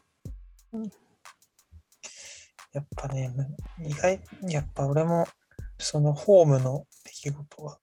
[2.72, 3.32] やっぱね、
[3.80, 5.26] 意外、やっぱ俺も、
[5.78, 7.78] そのホームの出来事は、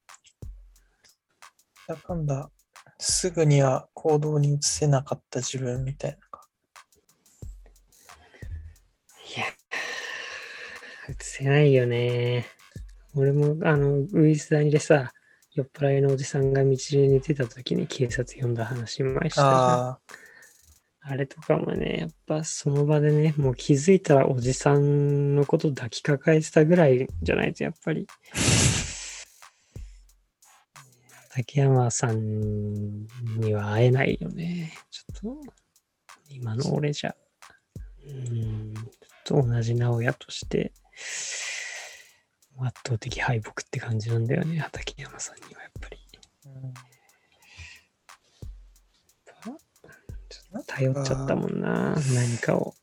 [1.88, 2.52] だかんだ、
[3.04, 6.18] すぐには行動に移せなかった自分みたいな。
[9.36, 9.46] いや、
[11.10, 12.46] 映せないよね。
[13.16, 15.12] 俺も、あの、ウイスダニでさ、
[15.56, 20.00] 酔っ払いのおじさんが道で寝てた時に警察呼んだ話前した
[21.04, 28.06] あれとかもね、やっぱその場でね、もう気づいたらおじさんのこと抱きかかえてたぐらいじゃないと、やっぱり。
[31.44, 33.08] 竹山さん
[33.40, 34.74] には会えないよね。
[34.92, 35.54] ちょっと、
[36.30, 37.16] 今の俺じゃ。
[38.06, 38.74] うん、
[39.26, 40.72] ちょっと同じ直哉として、
[42.60, 45.98] 圧倒的敗北って感じなんだよね、畠山さんにはやっぱり。
[46.46, 46.74] あ、うん
[50.68, 52.76] 頼っちゃったもんな、何かを。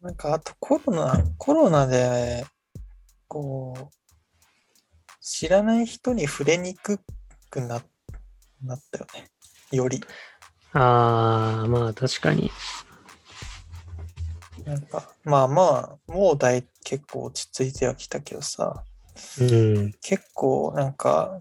[0.00, 2.44] なんか、あとコロナ、コロナで、
[3.26, 3.94] こう、
[5.20, 7.00] 知らない人に触れにく
[7.54, 7.80] くな
[8.64, 9.30] なったよね。
[9.70, 10.02] より。
[10.72, 12.50] ああ、まあ確かに。
[14.64, 18.84] なんか、まあまあ、もう大結構落ち着いてはきたけどさ、
[19.40, 19.92] うん。
[20.02, 21.38] 結構なんか、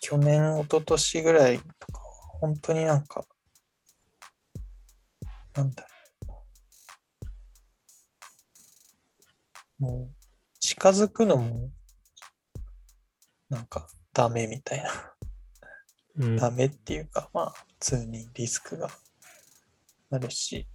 [0.00, 2.00] 去年、一昨年ぐらいとか、
[2.40, 3.24] 本当になんか、
[5.54, 5.82] なんだ
[6.28, 6.44] ろ
[9.80, 9.82] う。
[9.82, 10.14] もう、
[10.60, 11.70] 近づくのも、
[13.48, 15.13] なんか、ダメみたいな。
[16.18, 18.88] うん、ダメっていうか、まあ、普通にリスクが
[20.10, 20.66] あるし、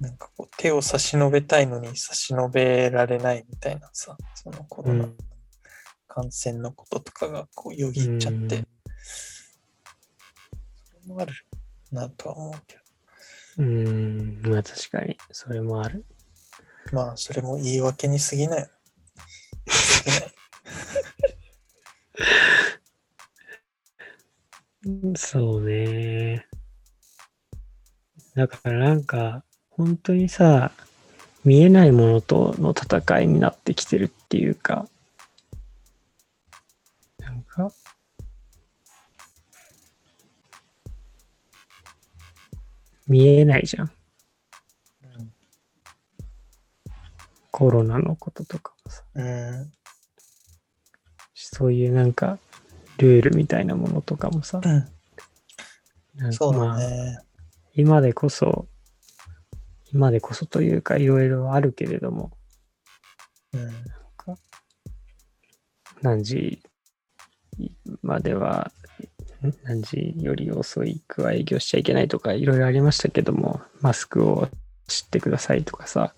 [0.00, 5.04] なんかこう、手を差し伸べたいのに差し伸べられないみたいなさ、そのコロナ。
[5.04, 5.16] うん
[6.20, 8.66] 感染のこととかがこうよぎっちゃって、うん
[10.84, 11.32] それもある
[11.92, 12.82] なとは思うけど、
[13.58, 16.04] うーん、まあ確かに、それもある。
[16.92, 18.66] まあそれも言い訳に過ぎない。
[19.68, 20.34] 過ぎない。
[25.16, 26.46] そうね。
[28.34, 30.72] だからなんか、本当にさ、
[31.44, 34.88] 見えないものとの戦いになってきてるっていうか、
[37.18, 37.70] なんか、
[43.06, 43.90] 見えないじゃん。
[47.50, 49.02] コロナのこととかもさ。
[49.14, 49.72] うん。
[51.34, 52.38] そういうなんか、
[52.98, 54.70] ルールみたいなものとかもさ、うん。
[56.16, 57.18] なんかそうまあ、だね。
[57.74, 58.66] 今でこそ、
[59.92, 62.32] 今でこそというかいろいろあるけれども、
[63.54, 63.70] うん。
[66.02, 66.62] 何時
[68.02, 68.70] までは、
[69.42, 74.48] ん何時より遅いくは営業しちゃいけないとかいろいろありましたけども、マスクを
[74.86, 76.14] 知ってくださいとかさ、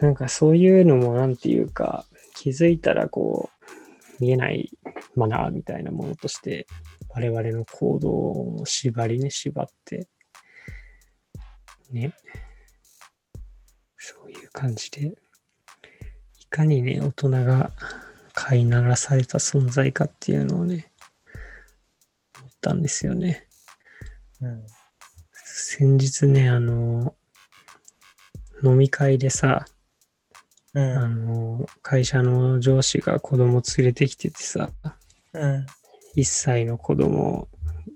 [0.00, 3.59] なんかそういうのもなんていうか、気づいたらこう、
[4.20, 4.70] 見えない
[5.16, 6.66] マナーみたいなものとして、
[7.08, 10.08] 我々の行動を縛りに縛って、
[11.90, 12.14] ね、
[13.96, 15.14] そういう感じで、
[16.38, 17.72] いかにね、大人が
[18.32, 20.92] 飼いならされた存在かっていうのをね、
[22.38, 23.48] 思ったんですよね。
[24.40, 24.66] うん。
[25.32, 27.14] 先日ね、あの、
[28.62, 29.64] 飲み会でさ、
[30.74, 31.24] うあん。
[31.26, 34.70] の、会社の上司が子供連れてきててさ、
[35.32, 35.66] うん。
[36.16, 37.48] 1歳の子供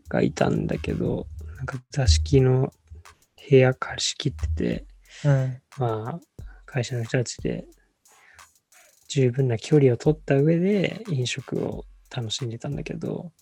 [0.09, 2.73] がいたんだけど、なんか座敷の
[3.49, 4.85] 部屋借りし切ってて、
[5.25, 5.63] うん。
[5.79, 7.67] まあ、会社の人たちで
[9.09, 11.85] 十分な距離を取った上で飲食を
[12.15, 13.33] 楽しんでたんだけど、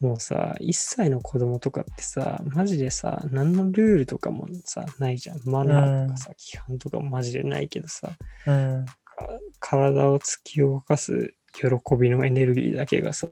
[0.00, 5.40] もうさ、1歳の子供とかってさ、マジでさ、何のルールとかもさ、ないじゃん。
[5.44, 8.10] マナーとかさ、規範とかもマジでないけどさ、
[8.46, 8.84] うん。
[8.84, 8.94] か
[9.58, 11.66] 体を突き動かす喜
[11.98, 13.28] びのエネルギーだけがさ、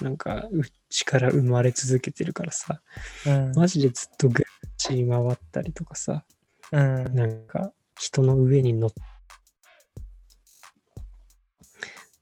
[0.00, 2.82] なんか内から生まれ続けてるからさ、
[3.26, 3.52] うん。
[3.54, 4.44] マジでずっとぐっ
[4.76, 6.24] ちり回ったりとかさ、
[6.70, 7.14] うん。
[7.14, 8.90] なんか人の上に乗っ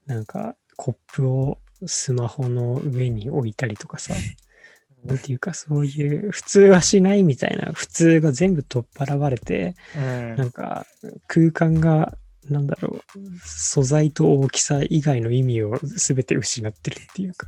[0.05, 4.13] なんかコップをスマホの上に置いたりとかさ、
[5.03, 10.85] なんていうかそういう普通はしないみたいな普通が全部取っ払われて、うんなんか
[11.27, 12.17] 空間が
[12.49, 17.47] なんだろう、素材と大きさ以外の意味を全て失ってるっていうか、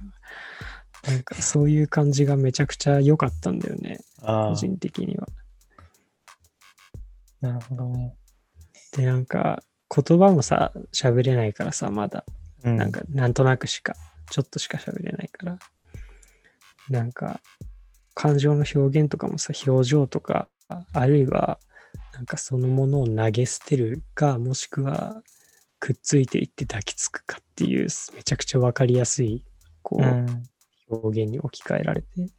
[1.07, 5.27] なんかそういう感じがめちゃくちゃ良かったんだよね、あ個人的には。
[7.41, 8.15] あ、なるほどね。
[8.95, 12.23] で、なんか言葉もさ、喋れないからさ、まだ。
[12.63, 13.93] うんなんか、なんとなくしか、
[14.29, 15.59] ちょっとしか喋れないから。
[16.89, 17.41] なんか、
[18.13, 21.59] 感情の表現とかもさ、表情とか、あるいは、
[22.13, 25.23] なんかそのものを投げ捨てるか、もしくは、
[25.79, 29.45] くっついていって抱きつくかっていう、めちゃくちゃわかりやすい、
[29.81, 32.29] こう、表現に置き換えられて、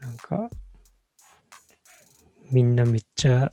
[0.00, 0.50] なんか、
[2.52, 3.50] みんなめっちゃ、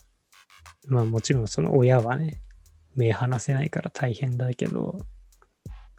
[0.88, 2.42] まあもちろんその親はね、
[2.96, 5.00] 目離せないから大変だけど、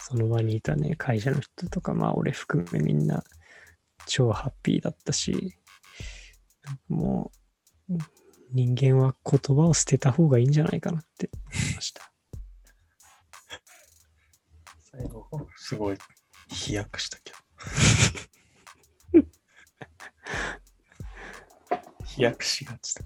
[0.05, 3.23] その場にいたね、会社の人とか、まあ俺含めみんな
[4.07, 5.57] 超ハッピーだったし、
[6.89, 7.31] も
[7.89, 7.99] う
[8.51, 12.13] 人間は言葉を捨てた方がいいんじゃないかなって思いました。
[14.91, 15.99] 最後、すごい
[16.49, 17.39] 飛躍したけど。
[22.07, 23.05] 飛躍しがちだ。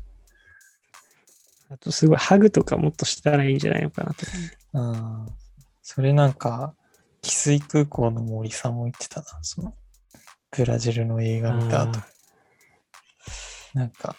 [1.69, 4.25] あとすごいハグとかもっとしたらいいんじゃないのかなと。
[4.73, 5.33] ああ、
[5.83, 6.75] それなんか、
[7.27, 9.27] 汽水空港の森さんも言ってたな。
[9.43, 9.75] その、
[10.57, 12.07] ブラジルの映画見た後あ。
[13.75, 14.15] なんか、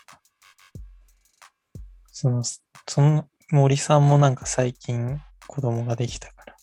[2.11, 6.55] その、その森さんもなんか最近子供ができたから、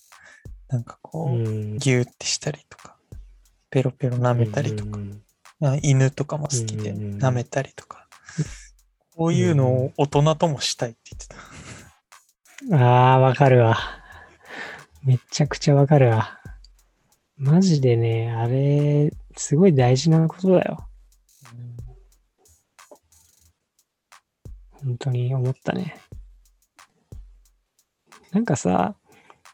[0.68, 2.98] なんかこう、うんギューってしたりとか、
[3.70, 5.22] ペロペロ舐めたりとか、うん
[5.62, 8.06] あ犬とかも好きで舐めたりとか、
[9.16, 11.20] こういうのを大人ともしたいって言っ
[12.68, 12.84] てた。
[12.84, 14.03] ああ、わかるわ。
[15.04, 16.40] めちゃくちゃわかるわ。
[17.36, 20.88] マジでね、あれ、すごい大事なことだよ。
[24.70, 25.96] 本当に思ったね。
[28.32, 28.96] なんかさ、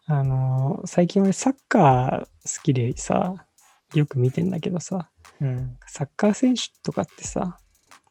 [0.06, 3.46] あのー最近俺サッカー好きでさ、
[3.94, 5.76] よく見てんだけどさ、うん。
[5.86, 7.58] サッカー選手とかってさ、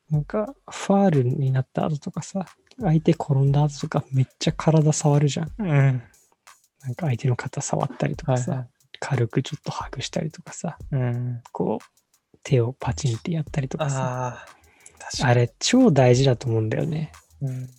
[0.09, 2.45] なんかファールになった後とかさ、
[2.79, 5.51] 相手転んだ後とかめっちゃ体触るじゃん。
[5.59, 6.03] うん。
[6.83, 8.69] なんか相手の肩触ったりとかさ、はいはい。
[8.99, 11.41] 軽くちょっとハグしたりとかさ、うん。
[11.51, 14.45] こう、手をパチンってやったりとかさ、
[15.23, 17.11] あれ超大事だと思うんだよね。
[17.41, 17.69] うん。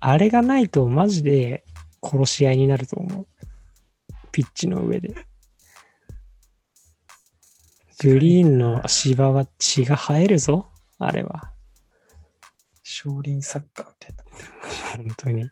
[0.00, 1.64] あれがないとマジで
[2.02, 3.26] 殺し合いになると思う。
[4.30, 5.14] ピッチの上で。
[8.00, 10.68] グリーンの芝は血が生えるぞ。
[10.98, 11.52] あれは。
[12.90, 14.24] 少林サッカーみたいな。
[15.04, 15.50] 本当に。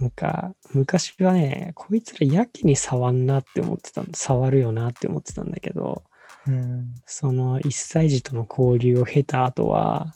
[0.00, 6.04] なんか、昔はね、こいつらやけに触んなって思ってたん触るよなって思ってたんだけど、
[6.46, 6.94] うん。
[7.04, 10.14] その1歳児との交流を経た後は、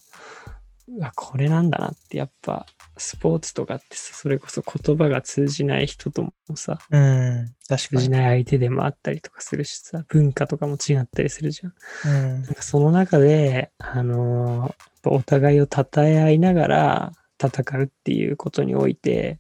[0.89, 2.67] うわ、これなんだなって、やっぱ、
[2.97, 7.55] スポーツとかってさ、それこそ言葉が通じない人ともさ、うん。
[7.69, 11.75] 通じない相手でもあったりとかするしさ、文化とかも違ったりするじゃん。
[12.07, 19.39] うんなんかその中で、あのーぱお互いを称え合いながら戦うっていうことにおいて、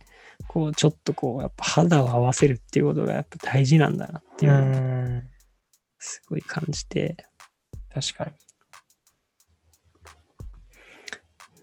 [0.48, 5.28] こう、ちょっとこう、やっぱ肌を合わせるっていうことがやっぱ大事なんだなっていううのをん。
[5.98, 7.16] すごい感じて、
[7.94, 8.32] 確かに。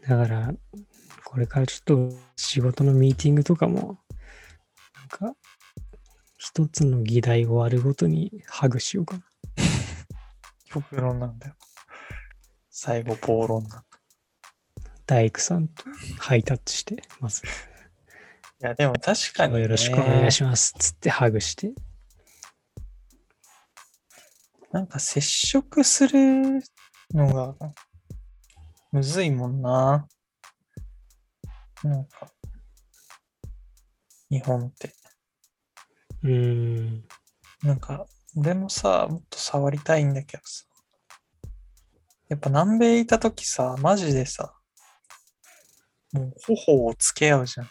[0.07, 0.53] だから、
[1.25, 3.99] これからちょっと仕事のミーティングとかも、
[4.95, 5.35] なんか、
[6.37, 9.23] 一つの議題終わるごとにハグしようかな。
[10.65, 11.55] 極論なんだよ。
[12.69, 13.88] 最後、暴論なんだ。
[15.09, 15.85] 大工さんと
[16.19, 17.47] ハイタッチして、まず、い
[18.59, 19.61] や、でも確かに、ね。
[19.61, 20.75] よろしくお願いします。
[20.77, 21.73] つってハグして。
[24.71, 26.61] なんか接触する
[27.11, 27.55] のが
[28.91, 30.07] むずいもんな。
[31.83, 32.31] なんか、
[34.29, 34.93] 日本って。
[36.21, 37.03] うーん。
[37.63, 38.05] なんか、
[38.35, 40.65] 俺もさ、もっと触りたいんだけどさ。
[42.27, 44.53] やっぱ南米いたときさ、マジでさ、
[46.13, 47.67] もう頬をつけ合うじゃん。
[47.67, 47.69] あ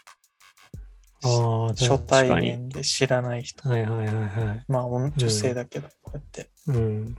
[1.21, 2.29] あ、初確対。
[2.41, 3.67] 面で知らない人。
[3.67, 4.65] はいはいはいはい。
[4.67, 6.49] まあ、女女性だけど、こうやって。
[6.67, 7.17] うん。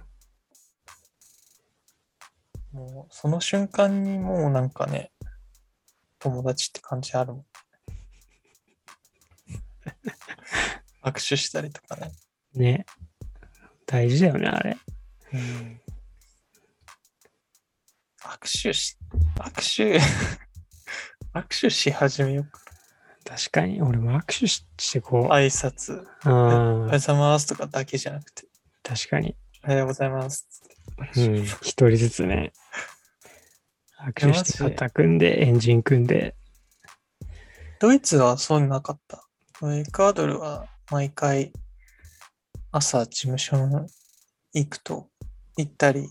[2.72, 5.12] もう、その瞬間にもうなんかね、
[6.18, 7.44] 友達って感じあるもん。
[11.04, 12.12] 握手したりとかね。
[12.54, 12.86] ね。
[13.86, 14.78] 大事だよね、あれ。
[15.32, 15.80] うん、
[18.22, 18.96] 握手し、
[19.36, 20.00] 握手、
[21.34, 22.60] 握手し始めようか。
[23.24, 25.28] 確かに、俺も握手ししてこう。
[25.28, 28.48] 挨拶、おあはようごあ、ざいますとかだけじゃなくて、
[28.82, 29.36] 確かに。
[29.64, 30.46] おはようございます。
[31.16, 31.44] うん。
[31.44, 32.52] 一人ずつね。
[34.02, 36.34] 握手して肩組んで、エンジン組んで。
[37.78, 39.22] ドイツはそうなかった？
[39.62, 41.52] エクアドルは毎回
[42.72, 43.86] 朝事務所に
[44.54, 45.08] 行くと
[45.56, 46.08] 行ったり、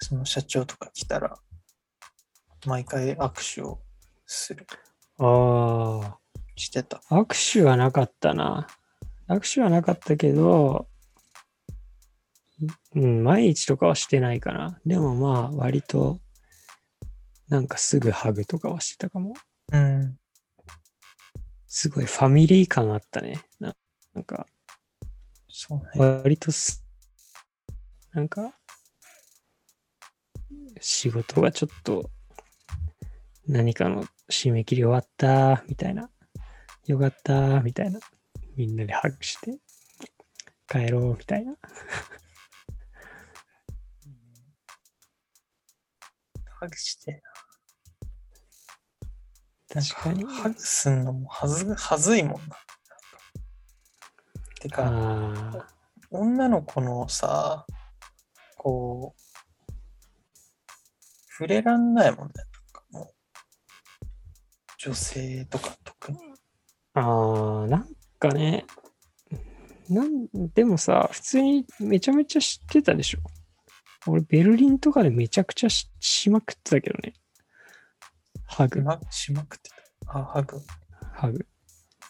[0.00, 1.38] その社長とか来たら
[2.66, 3.80] 毎回握手を
[4.26, 4.66] する。
[5.18, 6.18] あ
[6.56, 7.02] してた。
[7.08, 8.66] あ、握手はなかったな。
[9.28, 10.88] 握手はなかったけど、
[12.94, 14.78] うん、毎日とかはしてないかな。
[14.86, 16.20] でもまあ、割と、
[17.48, 19.34] なんかすぐハグとかはしてたかも。
[19.72, 20.18] うん。
[21.66, 23.42] すごいファミリー感あったね。
[23.58, 23.74] な
[24.14, 24.46] なんか、
[25.48, 26.22] そうね。
[26.22, 26.84] 割とす、
[28.12, 28.54] なんか、
[30.80, 32.10] 仕事がちょっと、
[33.46, 36.10] 何かの締め切り終わった、みたいな。
[36.86, 38.00] よかった、みたいな。
[38.56, 39.58] みんなでハグして、
[40.68, 41.54] 帰ろう、みたいな。
[46.60, 47.22] ハグして。
[49.72, 50.24] 確かに。
[50.24, 52.56] ハグすんのもはず、はずいもんな。
[54.60, 55.66] てか、あ
[56.10, 57.66] 女の子のさ、
[58.56, 59.20] こう、
[61.36, 62.32] 触れらんないもんね。
[64.84, 66.18] 女性とか特に。
[66.94, 68.66] あ、ああ、なんかね、
[69.88, 73.18] なんでもさ、普通にめちゃめちゃ知ってたでしょ。
[74.06, 77.14] 俺、ベルリンとかでめちゃくちゃししまくってたけどね。
[78.46, 79.70] ハグ、ま、しまくって
[80.06, 80.18] た。
[80.18, 80.60] あ、ハグ。
[81.14, 81.46] ハグ。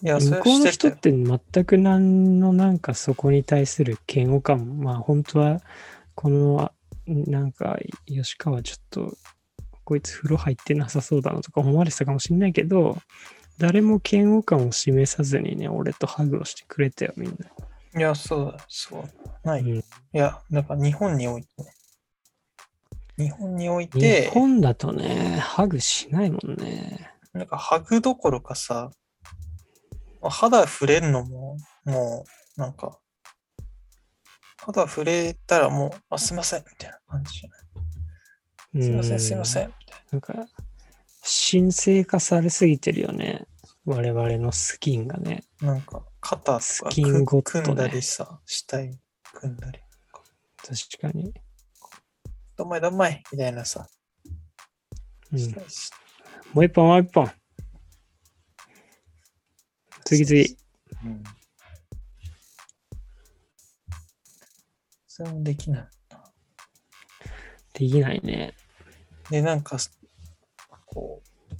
[0.02, 0.70] いや、向こうの。
[0.70, 5.60] 人って全く何のなんかそこに対する嫌悪感も、まあ本当は、
[6.14, 6.72] この、あ
[7.06, 9.16] なんか、吉川ちょっと、
[9.84, 12.98] こいつ風呂入ってなさそうだなとか思われてたかもしれないけど、
[13.58, 17.36] 誰も嫌悪感を示さずにね、俺とハグをしてくれたよ、みんな。
[17.96, 19.04] いや、そうだ、そう。
[19.44, 19.62] ない。
[19.62, 21.70] いうんや、だから日本においてね。
[23.16, 27.10] 日本におい日て、本だとね、ハグしないもんね。
[27.32, 28.90] なんかハグどころかさ、
[30.20, 32.24] 肌触れるのも、も
[32.56, 32.98] う、なんか、
[34.58, 37.63] 肌触れたらもう、あ、すいません、みたいな感じじゃない？
[38.80, 39.72] すいません、すいません、
[40.10, 40.34] なんか、
[41.50, 43.46] 神聖化されすぎてるよね。
[43.84, 45.44] 我々のスキンがね。
[45.60, 48.98] なんか、肩とスかキンゴッドね組んだりさ、死体
[49.32, 49.78] 組んだり。
[50.56, 51.32] 確かに。
[52.56, 53.86] どんまいどんまいみたいなさ、
[55.32, 55.40] うん、
[56.52, 57.30] もう一本、もう一本。
[60.04, 60.56] 次々。
[61.04, 61.22] うん。
[65.06, 65.88] それもできない。
[67.74, 68.54] できないね。
[69.30, 69.78] で、なんか、
[70.86, 71.54] こう、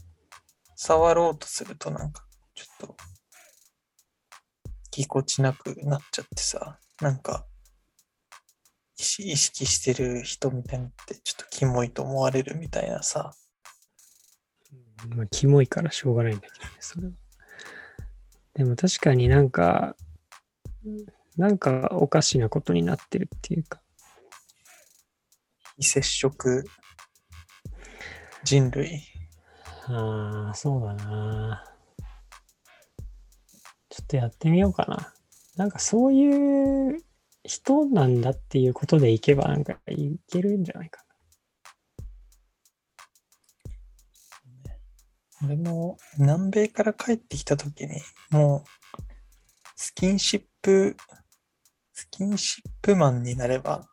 [0.77, 2.97] 触ろうとするとなんか、ちょっと、
[4.91, 7.47] ぎこちなくなっちゃってさ、なんか、
[8.97, 9.03] 意
[9.37, 13.33] 識してる人みたいになって、ちょっとキモいと思われるみたいなさ、
[15.09, 17.13] まあ、キモいからしょうがないんだけどね、それは。
[18.55, 19.97] でも確かになんか、
[21.37, 23.81] なんかおかしなことになってるっていうか、
[25.79, 26.65] 非接触
[28.45, 29.03] 人類。
[29.89, 31.65] ああ、そうだな。
[33.89, 35.13] ちょっとやってみようかな。
[35.57, 37.03] なんかそういう
[37.45, 41.05] 人なんだっていうことでいけばなんかいけるんじゃないか
[45.45, 48.65] 俺も南米から帰ってきたときに、も
[48.99, 49.03] う、
[49.77, 50.97] スキンシップ、
[51.93, 53.87] スキンシップマンになれば、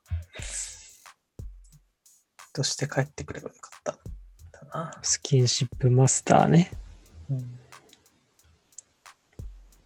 [2.54, 4.01] として帰ってくればよかった。
[4.72, 5.00] だなな。。
[5.02, 6.72] スキンシップマスターね。
[7.30, 7.60] うん、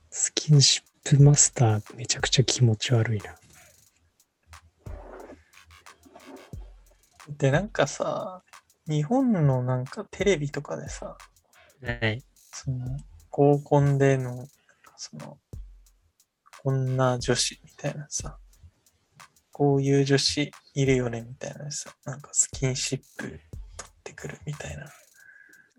[0.10, 3.36] スキンシップマスターめちゃくちゃ気持ち悪いな。
[7.38, 8.44] で、なんかさ、
[8.88, 11.18] 日本のなんかテレビとかでさ、
[11.84, 12.24] はい。
[12.52, 12.98] その、
[13.30, 14.48] 合コンでの、
[14.96, 15.40] その、
[16.64, 18.38] こんな女子みたいなさ、
[19.52, 23.40] こういう女子いるよねみたいなさ、なんかスキンシップ取
[24.06, 24.78] ってくるみたい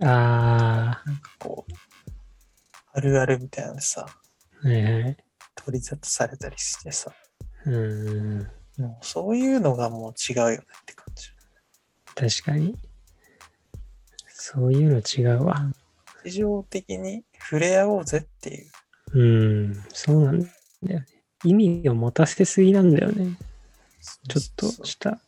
[0.00, 1.72] な、あなんかこう、
[2.92, 4.06] あるあるみたいなのさ、
[4.64, 5.16] あ、はいはい。
[5.54, 7.12] 取り沙汰されたりしてさ、
[7.64, 8.50] うーん。
[8.78, 11.30] もうそういうのがもう違うよねって感じ。
[12.42, 12.76] 確かに。
[14.28, 15.72] そういうの違うわ。
[16.24, 18.70] 日常的に触れ合おうぜっていう。
[19.12, 19.84] うん。
[19.92, 20.52] そうなんだよ
[20.82, 21.06] ね。
[21.44, 23.36] 意味を持たせすぎなんだよね。
[24.28, 25.20] ちょっとした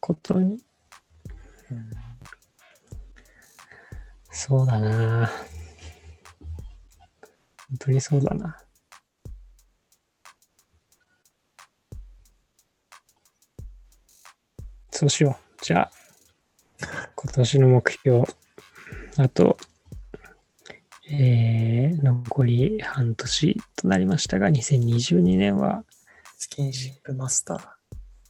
[0.00, 0.62] ことに。
[1.70, 2.03] うん
[4.36, 5.30] そうだな。
[7.68, 8.56] 本当にそうだな。
[14.90, 15.64] そうしよう。
[15.64, 15.90] じゃあ、
[17.14, 18.24] 今年の目標、
[19.16, 19.56] あと、
[21.08, 25.84] えー、残り半年となりましたが、2022年は
[26.38, 27.60] スキンシップマスター。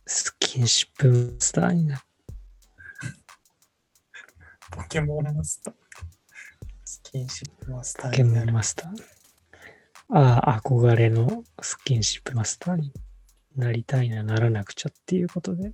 [0.07, 2.03] スキンシップマスターになる。
[4.71, 5.84] ポケモンマスター。
[7.15, 8.53] スキンシップマスターになる。
[8.53, 9.05] マスター。
[10.09, 12.93] ああ、憧れのスキンシップマスターに
[13.55, 15.71] なりたいな、ならなくちゃっていうことで。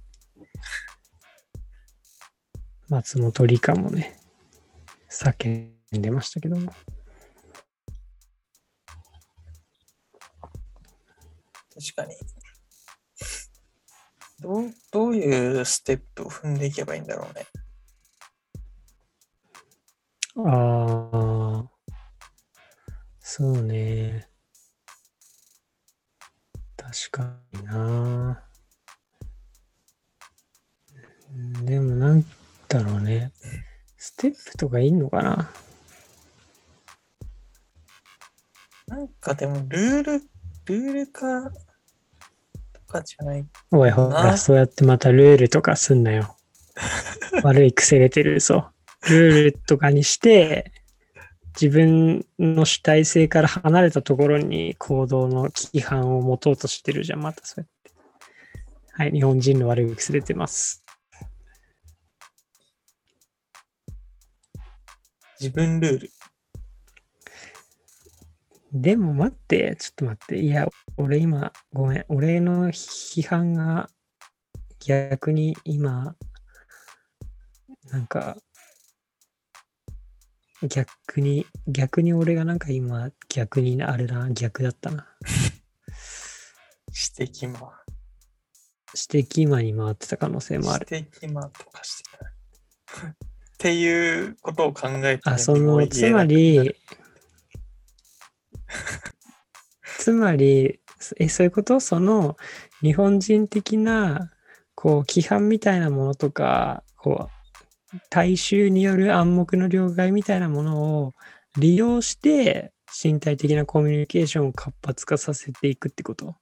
[2.91, 4.19] 松本理香もね、
[5.11, 6.75] 叫んでましたけども。
[11.73, 12.17] 確かに。
[14.41, 17.47] どう、どういうステップを踏んでいけばいいんだろうね。
[20.37, 21.71] ああ、
[23.19, 24.29] そうね。
[26.77, 28.43] 確かにな。
[31.33, 32.25] うんでもなん
[32.69, 33.33] だろうね。
[33.97, 35.51] ステップとかいいのかな？
[38.87, 41.51] なんかでも、ルール、ルール化
[42.73, 43.47] とかじゃない。
[43.71, 46.37] おいほら、そうやってまたルールとかすんなよ。
[47.45, 48.71] 悪い癖出てるぞ。
[49.09, 50.73] ルールとかにして、
[51.61, 57.93] 自分の主体性から離れたところに行動の規範を持とうとしてるじゃん、またそうやって。
[58.93, 60.85] はい、日本人の悪い癖出てます。
[65.41, 66.11] 自分ルール。
[68.73, 70.39] でも待って、ちょっと待って。
[70.39, 72.05] いや、俺今、ごめん。
[72.09, 73.89] 俺の批判が
[74.79, 76.15] 逆に今、
[77.91, 78.37] なんか、
[80.69, 85.07] 逆に、逆に俺がなんか今、逆にあれだな、逆だったな。
[87.19, 87.73] 指摘魔。
[89.13, 90.87] 指摘魔に回ってた可能性もある。
[90.91, 92.27] 指摘魔とかしてた。
[93.07, 93.15] っ
[93.59, 96.75] ていうことを考えてあ、その、つまり、
[99.99, 100.81] つまり、
[101.19, 101.81] え、そういうこと？
[101.81, 102.37] その、
[102.83, 104.31] 日本人的な、
[104.75, 107.40] こう、規範みたいなものとか、こう、
[108.09, 111.15] 大衆による暗黙の了解みたいなものを
[111.57, 112.73] 利用して
[113.03, 116.37] 身体的なコミュニケーションを活発化させていくってこと？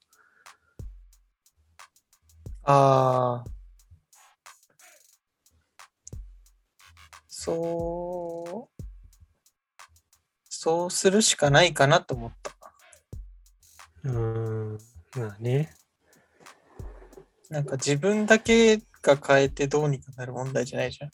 [2.65, 3.51] ああ。
[7.27, 8.83] そう、
[10.51, 12.53] そうするしかないかなと思った。
[14.05, 14.79] うーん。
[15.17, 15.73] まあね。
[17.49, 21.11] なんか自分だけが変えてどうにかなる問題じゃないじゃん。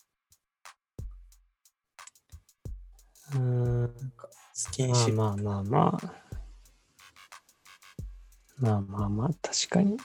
[3.34, 3.40] うー
[3.86, 4.12] ん。
[4.52, 5.12] スキンシップ。
[5.14, 6.14] まあまあまあまあ。
[8.56, 9.96] まあまあまあ、確かに。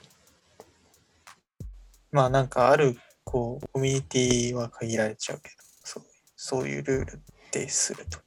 [2.11, 6.03] まあなんかあるこうコミュニティは限られちゃうけど、そう
[6.36, 7.21] そういうルール
[7.51, 8.19] ですると。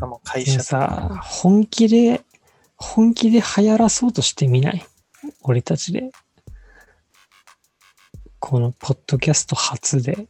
[0.06, 2.22] もう会社さ、本気で、
[2.76, 4.86] 本気で流行らそうとしてみない？
[5.42, 6.10] 俺たちで。
[8.38, 10.28] このポッドキャスト初で、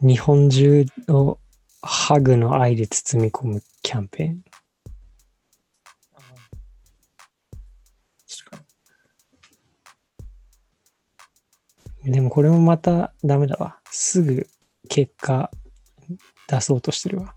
[0.00, 1.38] 日本中を
[1.82, 4.44] ハグの愛で包み込むキャンペーン？
[12.04, 13.80] でもこれもまたダメだわ。
[13.90, 14.46] すぐ
[14.88, 15.50] 結果
[16.46, 17.34] 出そうとしてるわ。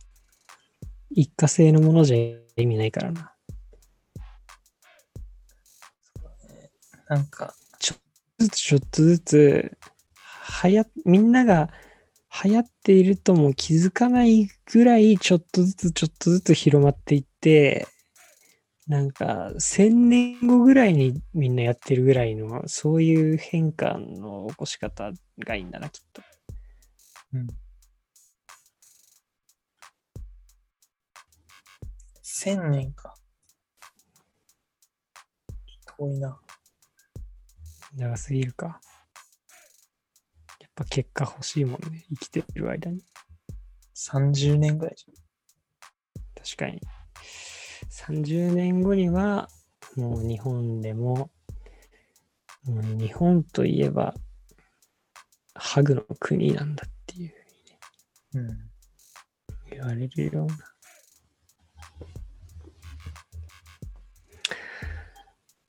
[1.09, 2.17] 一過性のものじゃ
[2.61, 3.33] 意味ないからな。
[6.21, 6.27] に
[7.09, 7.53] なんか、
[8.39, 9.77] ずつちょっとずつ、
[10.13, 11.69] はや、みんなが
[12.43, 17.87] 流行っているとも気づかないぐらい、ちょっとずつちょっとずつ広まっていって、
[18.87, 26.21] なんか、千年後ぐらいにみんなやってるぐらいの、そういう変化の起こし方がいいんだな、きっと。
[27.33, 27.47] うん。
[32.21, 33.13] 千年か。
[35.97, 36.39] 遠いな。
[37.95, 38.81] 長すぎるか。
[40.75, 43.03] ぱ結果欲しいもんね、生きてる間に。
[43.95, 45.05] 30年ぐらいじ
[46.55, 46.81] 確かに。
[47.89, 49.49] 30年後には、
[49.95, 51.29] もう日本でも、
[52.67, 54.13] うん日本といえば、
[55.55, 58.41] ハグの国なんだっていうゃん。
[58.41, 58.71] うん。
[59.69, 60.57] 言われるような。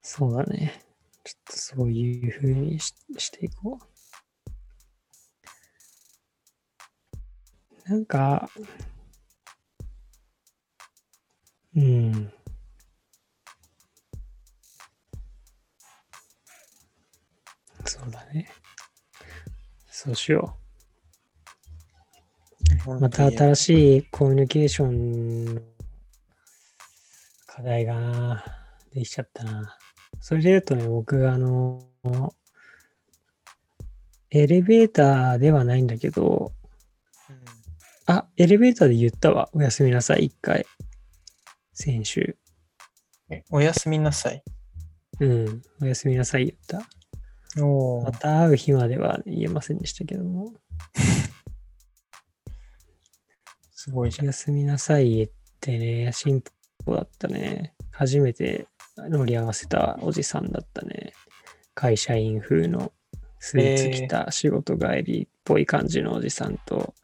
[0.03, 0.85] そうだね。
[1.25, 3.92] ちょっとそういうふうにししていこう。
[7.85, 8.49] なんか、
[11.75, 12.33] うん。
[17.85, 18.49] そうだね。
[19.91, 20.57] そうしよ
[22.87, 23.01] う。
[23.01, 25.61] また新しいコミュニケーションの
[27.47, 28.45] 課題が
[28.93, 29.77] できちゃったな。
[30.21, 31.85] それで言うとね、僕、あの、
[34.31, 36.62] エレベーターではないんだけど、うん
[38.13, 39.49] あ、エレベーターで言ったわ。
[39.55, 40.67] おやすみなさい、一回。
[41.73, 42.37] 先週。
[43.31, 44.45] えおやすみなさい。
[45.21, 45.63] うん。
[45.81, 46.59] おやすみなさい言っ
[47.57, 47.65] た。
[47.65, 50.53] おまた会う日までは言えませんでしたけども。
[53.73, 54.27] すごいじゃん。
[54.27, 56.45] おやすみなさい言ってね、進
[56.85, 57.75] 歩だったね。
[57.93, 58.67] 初めて
[58.99, 61.15] 乗り合わせたおじさんだったね。
[61.75, 62.93] 会社員風の
[63.45, 66.95] スーツ着た仕事帰りっぽい感じのおじさんと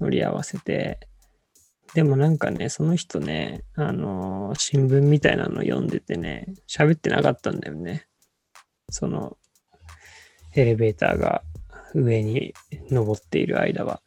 [0.00, 0.98] 乗り合わせて、
[1.92, 8.06] でもなんかね、その人ね、あのー新聞みたいなの読んでてね、喋ってなかったんだよね。
[8.88, 9.36] その、
[10.54, 11.42] エレベーターが
[11.94, 12.54] 上に
[12.90, 14.00] 登っている間は。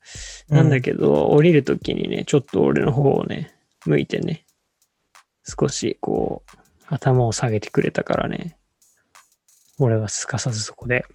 [0.50, 3.54] なんだけど、降りるときにね、ちょっと俺の方をね、
[3.86, 4.48] 向いてね、
[5.44, 6.58] 少しこう、
[6.88, 8.58] 頭を下げてくれたからね、
[9.78, 11.06] 俺はすかさずそこで、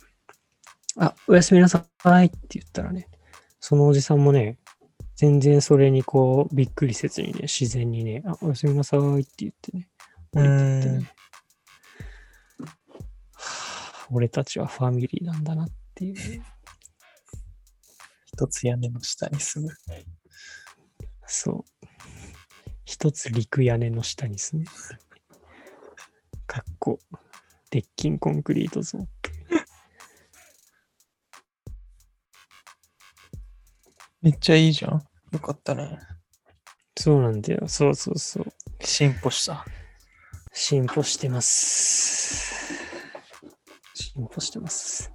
[0.98, 1.84] あ、おやすみなさ
[2.22, 3.08] いって言ったらね、
[3.60, 4.58] そのおじさんもね、
[5.16, 9.88] 全然それにこう、びっくりせずにね、自然にね、あ、おやすみなさいって言ってね、
[10.32, 11.10] 降りてってうんね、
[13.34, 16.42] はあ俺たちはファミリーなんだなっていうね、
[18.26, 19.72] 一つ屋根の下に住む。
[21.26, 21.86] そう。
[22.84, 24.66] 一つ陸屋根の下に住む。
[26.46, 26.98] かっこ、
[27.70, 29.41] 鉄筋コンクリート像っていう。
[34.22, 35.02] めっちゃいいじゃん。
[35.32, 35.98] よかったね。
[36.96, 37.66] そうなんだよ。
[37.66, 38.46] そうそうそう。
[38.80, 39.64] 進歩した。
[40.52, 42.72] 進歩してます。
[43.94, 45.10] 進歩してます。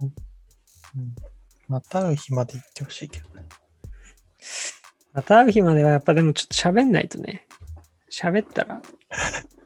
[0.00, 0.12] うん、
[1.68, 3.44] また会う日まで行ってほしいけどね。
[5.12, 7.46] また会う日まではやっぱでもちょっと喋んないとね。
[8.10, 8.82] 喋ったら。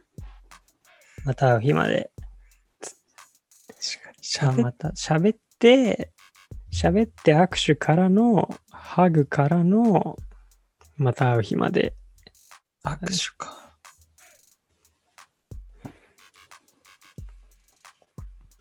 [1.25, 2.11] また会う日まで。
[4.33, 4.53] 確かに。
[4.53, 6.13] あ喋っまた 喋って、
[6.73, 10.17] 喋って握手からの、ハグからの、
[10.97, 11.95] また会う日まで。
[12.85, 13.77] 握手か。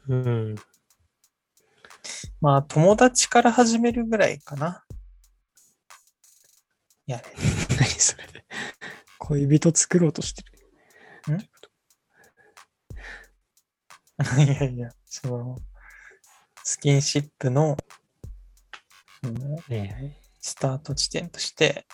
[0.08, 0.56] うん。
[2.42, 4.84] まあ、友達から始めるぐらいかな。
[7.06, 7.22] いや、
[7.80, 8.26] 何それ。
[9.20, 10.50] 恋人作ろうとしてる。
[14.44, 15.58] いやいや、その、
[16.64, 17.76] スキンシップの、
[19.24, 21.86] うんねスタート地点として、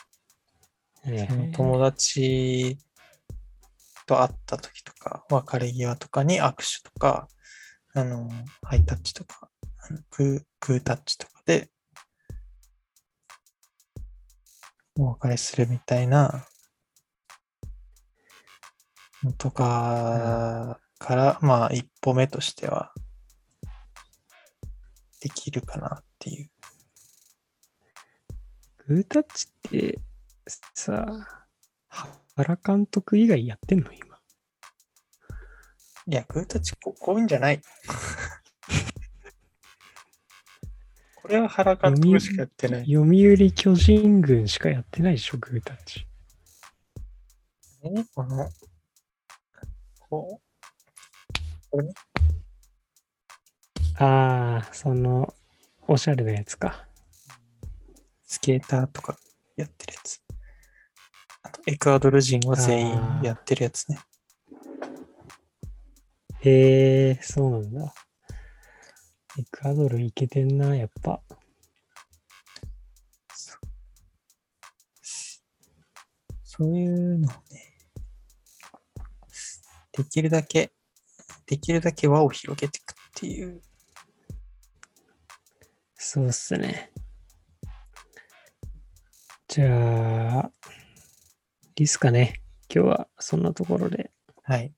[1.04, 1.52] そのえ。
[1.54, 2.78] 友達
[4.06, 7.28] と会った時とか、別れ際とかに握手とか、
[7.96, 8.30] あの、
[8.62, 9.50] ハイタッチとか、
[10.18, 11.70] グー、グータッチとかで、
[15.00, 16.46] お別れするみたいな、
[19.24, 22.94] のとかから、まあ、一歩目としては、
[25.22, 26.50] できるかなっていう。
[28.88, 30.00] グータッチって、
[30.74, 31.06] さ、
[32.36, 34.20] 原監督以外やってんの今？
[36.08, 37.62] いや、グータッチここういうんじゃない。
[41.16, 42.82] これは原監督しかやってない。
[42.82, 46.08] 読売巨人軍しかやってないでしょ、グータッチ。
[47.82, 48.50] ねこの、
[50.10, 50.42] こ
[51.74, 52.15] う、
[53.98, 55.34] ああ、その、
[55.88, 56.86] おしゃれなやつか。
[58.26, 59.18] スケーターとか
[59.56, 60.22] やってるやつ。
[61.44, 64.00] あと、エクアドル人は全員やってるやつね。
[66.42, 67.94] へえ、そうなんだ。
[69.38, 71.22] エクアドルいけてんな、やっぱ。
[76.44, 77.76] そういうのをね、
[79.92, 80.72] できるだけ、
[81.46, 83.62] できるだけ輪を広げていくっていう。
[86.08, 86.92] そうっすね。
[89.48, 90.52] じゃあ、
[91.78, 92.44] いいっすかね。
[92.72, 94.12] 今日はそんなところで。
[94.44, 94.72] はい。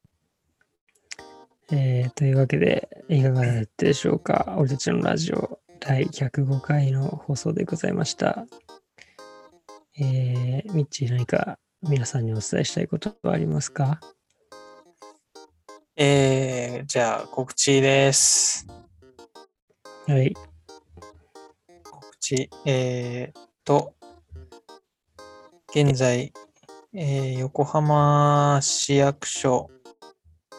[1.69, 4.55] えーというわけで、いかがだったでしょうか。
[4.57, 8.45] 俺たちのラジオ第105回の放送でございました。
[9.99, 13.99] えー、ミッチー何か皆さんにお伝えしたいことはありますか？
[15.97, 18.65] えー、じゃあ告知です。
[20.07, 20.33] はい。
[22.27, 22.49] 告知。
[22.65, 23.93] えー、と、
[25.69, 26.33] 現在、
[26.93, 29.69] えー横浜市役所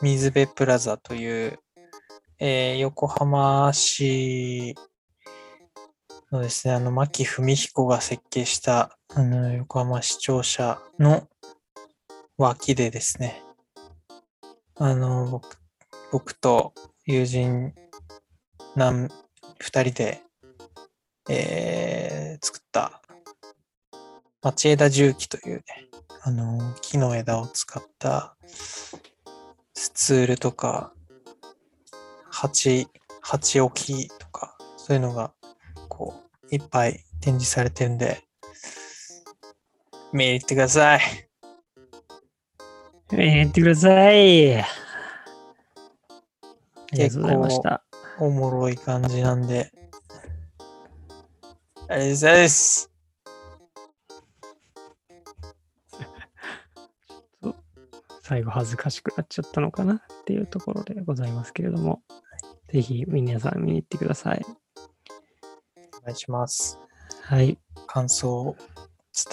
[0.01, 1.59] 水辺プラザという、
[2.39, 4.75] えー横浜市
[6.33, 11.29] のですね、あの、牧文彦が設計した、あの、横浜市庁舎の
[12.39, 13.43] 脇でですね、
[14.77, 15.59] あの、僕、
[16.13, 16.73] 僕と
[17.05, 17.75] 友人
[18.75, 19.09] 何、
[19.59, 20.28] 二人で、
[21.29, 23.03] えー作った
[24.43, 25.65] 町枝重機というね、
[26.23, 28.37] あの、木の枝を使った
[29.75, 30.93] スツールとか、
[32.31, 32.87] 鉢、
[33.21, 35.33] 鉢置きとか、そういうのが、
[35.89, 36.15] こ
[36.51, 38.23] う、いっぱい展示されてるんで、
[40.13, 41.01] 見に行ってください。
[43.13, 44.61] えー、言ってください。
[44.61, 44.67] あ
[46.93, 47.83] りがとうございました。
[48.21, 49.73] おもろい感じなんで、
[51.89, 52.91] ありがとうございます。
[58.23, 62.03] 最後恥ずかしくなっちゃったのかなっていうところでございますけれども、
[62.71, 64.45] ぜひ皆さん見に行ってください。
[66.03, 66.79] お願いします。
[67.23, 67.59] はい。
[67.87, 68.57] 感想を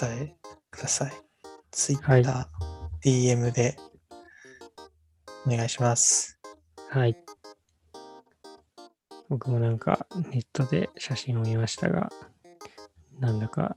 [0.00, 0.36] 伝え
[0.70, 1.12] ください。
[1.70, 2.24] Twitter、はい
[3.04, 3.76] DM で
[5.46, 6.40] お願いします。
[6.88, 7.16] はい。
[9.28, 12.10] 僕もなんかネットで写真を見ましたが、
[13.18, 13.74] なんだか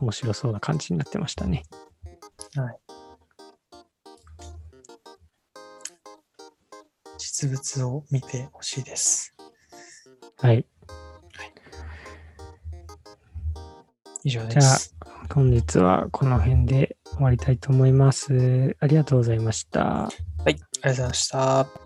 [0.00, 1.64] 面白そうな感じになってましたね。
[7.18, 9.34] 実物を見てほしいです。
[10.38, 10.66] はい。
[14.24, 14.94] 以上じゃあです。
[15.34, 18.76] 本日はこの辺で終わりたいと思います。
[18.80, 19.80] ありがとうございました。
[19.84, 20.10] はい、
[20.46, 21.83] ありがとうございました。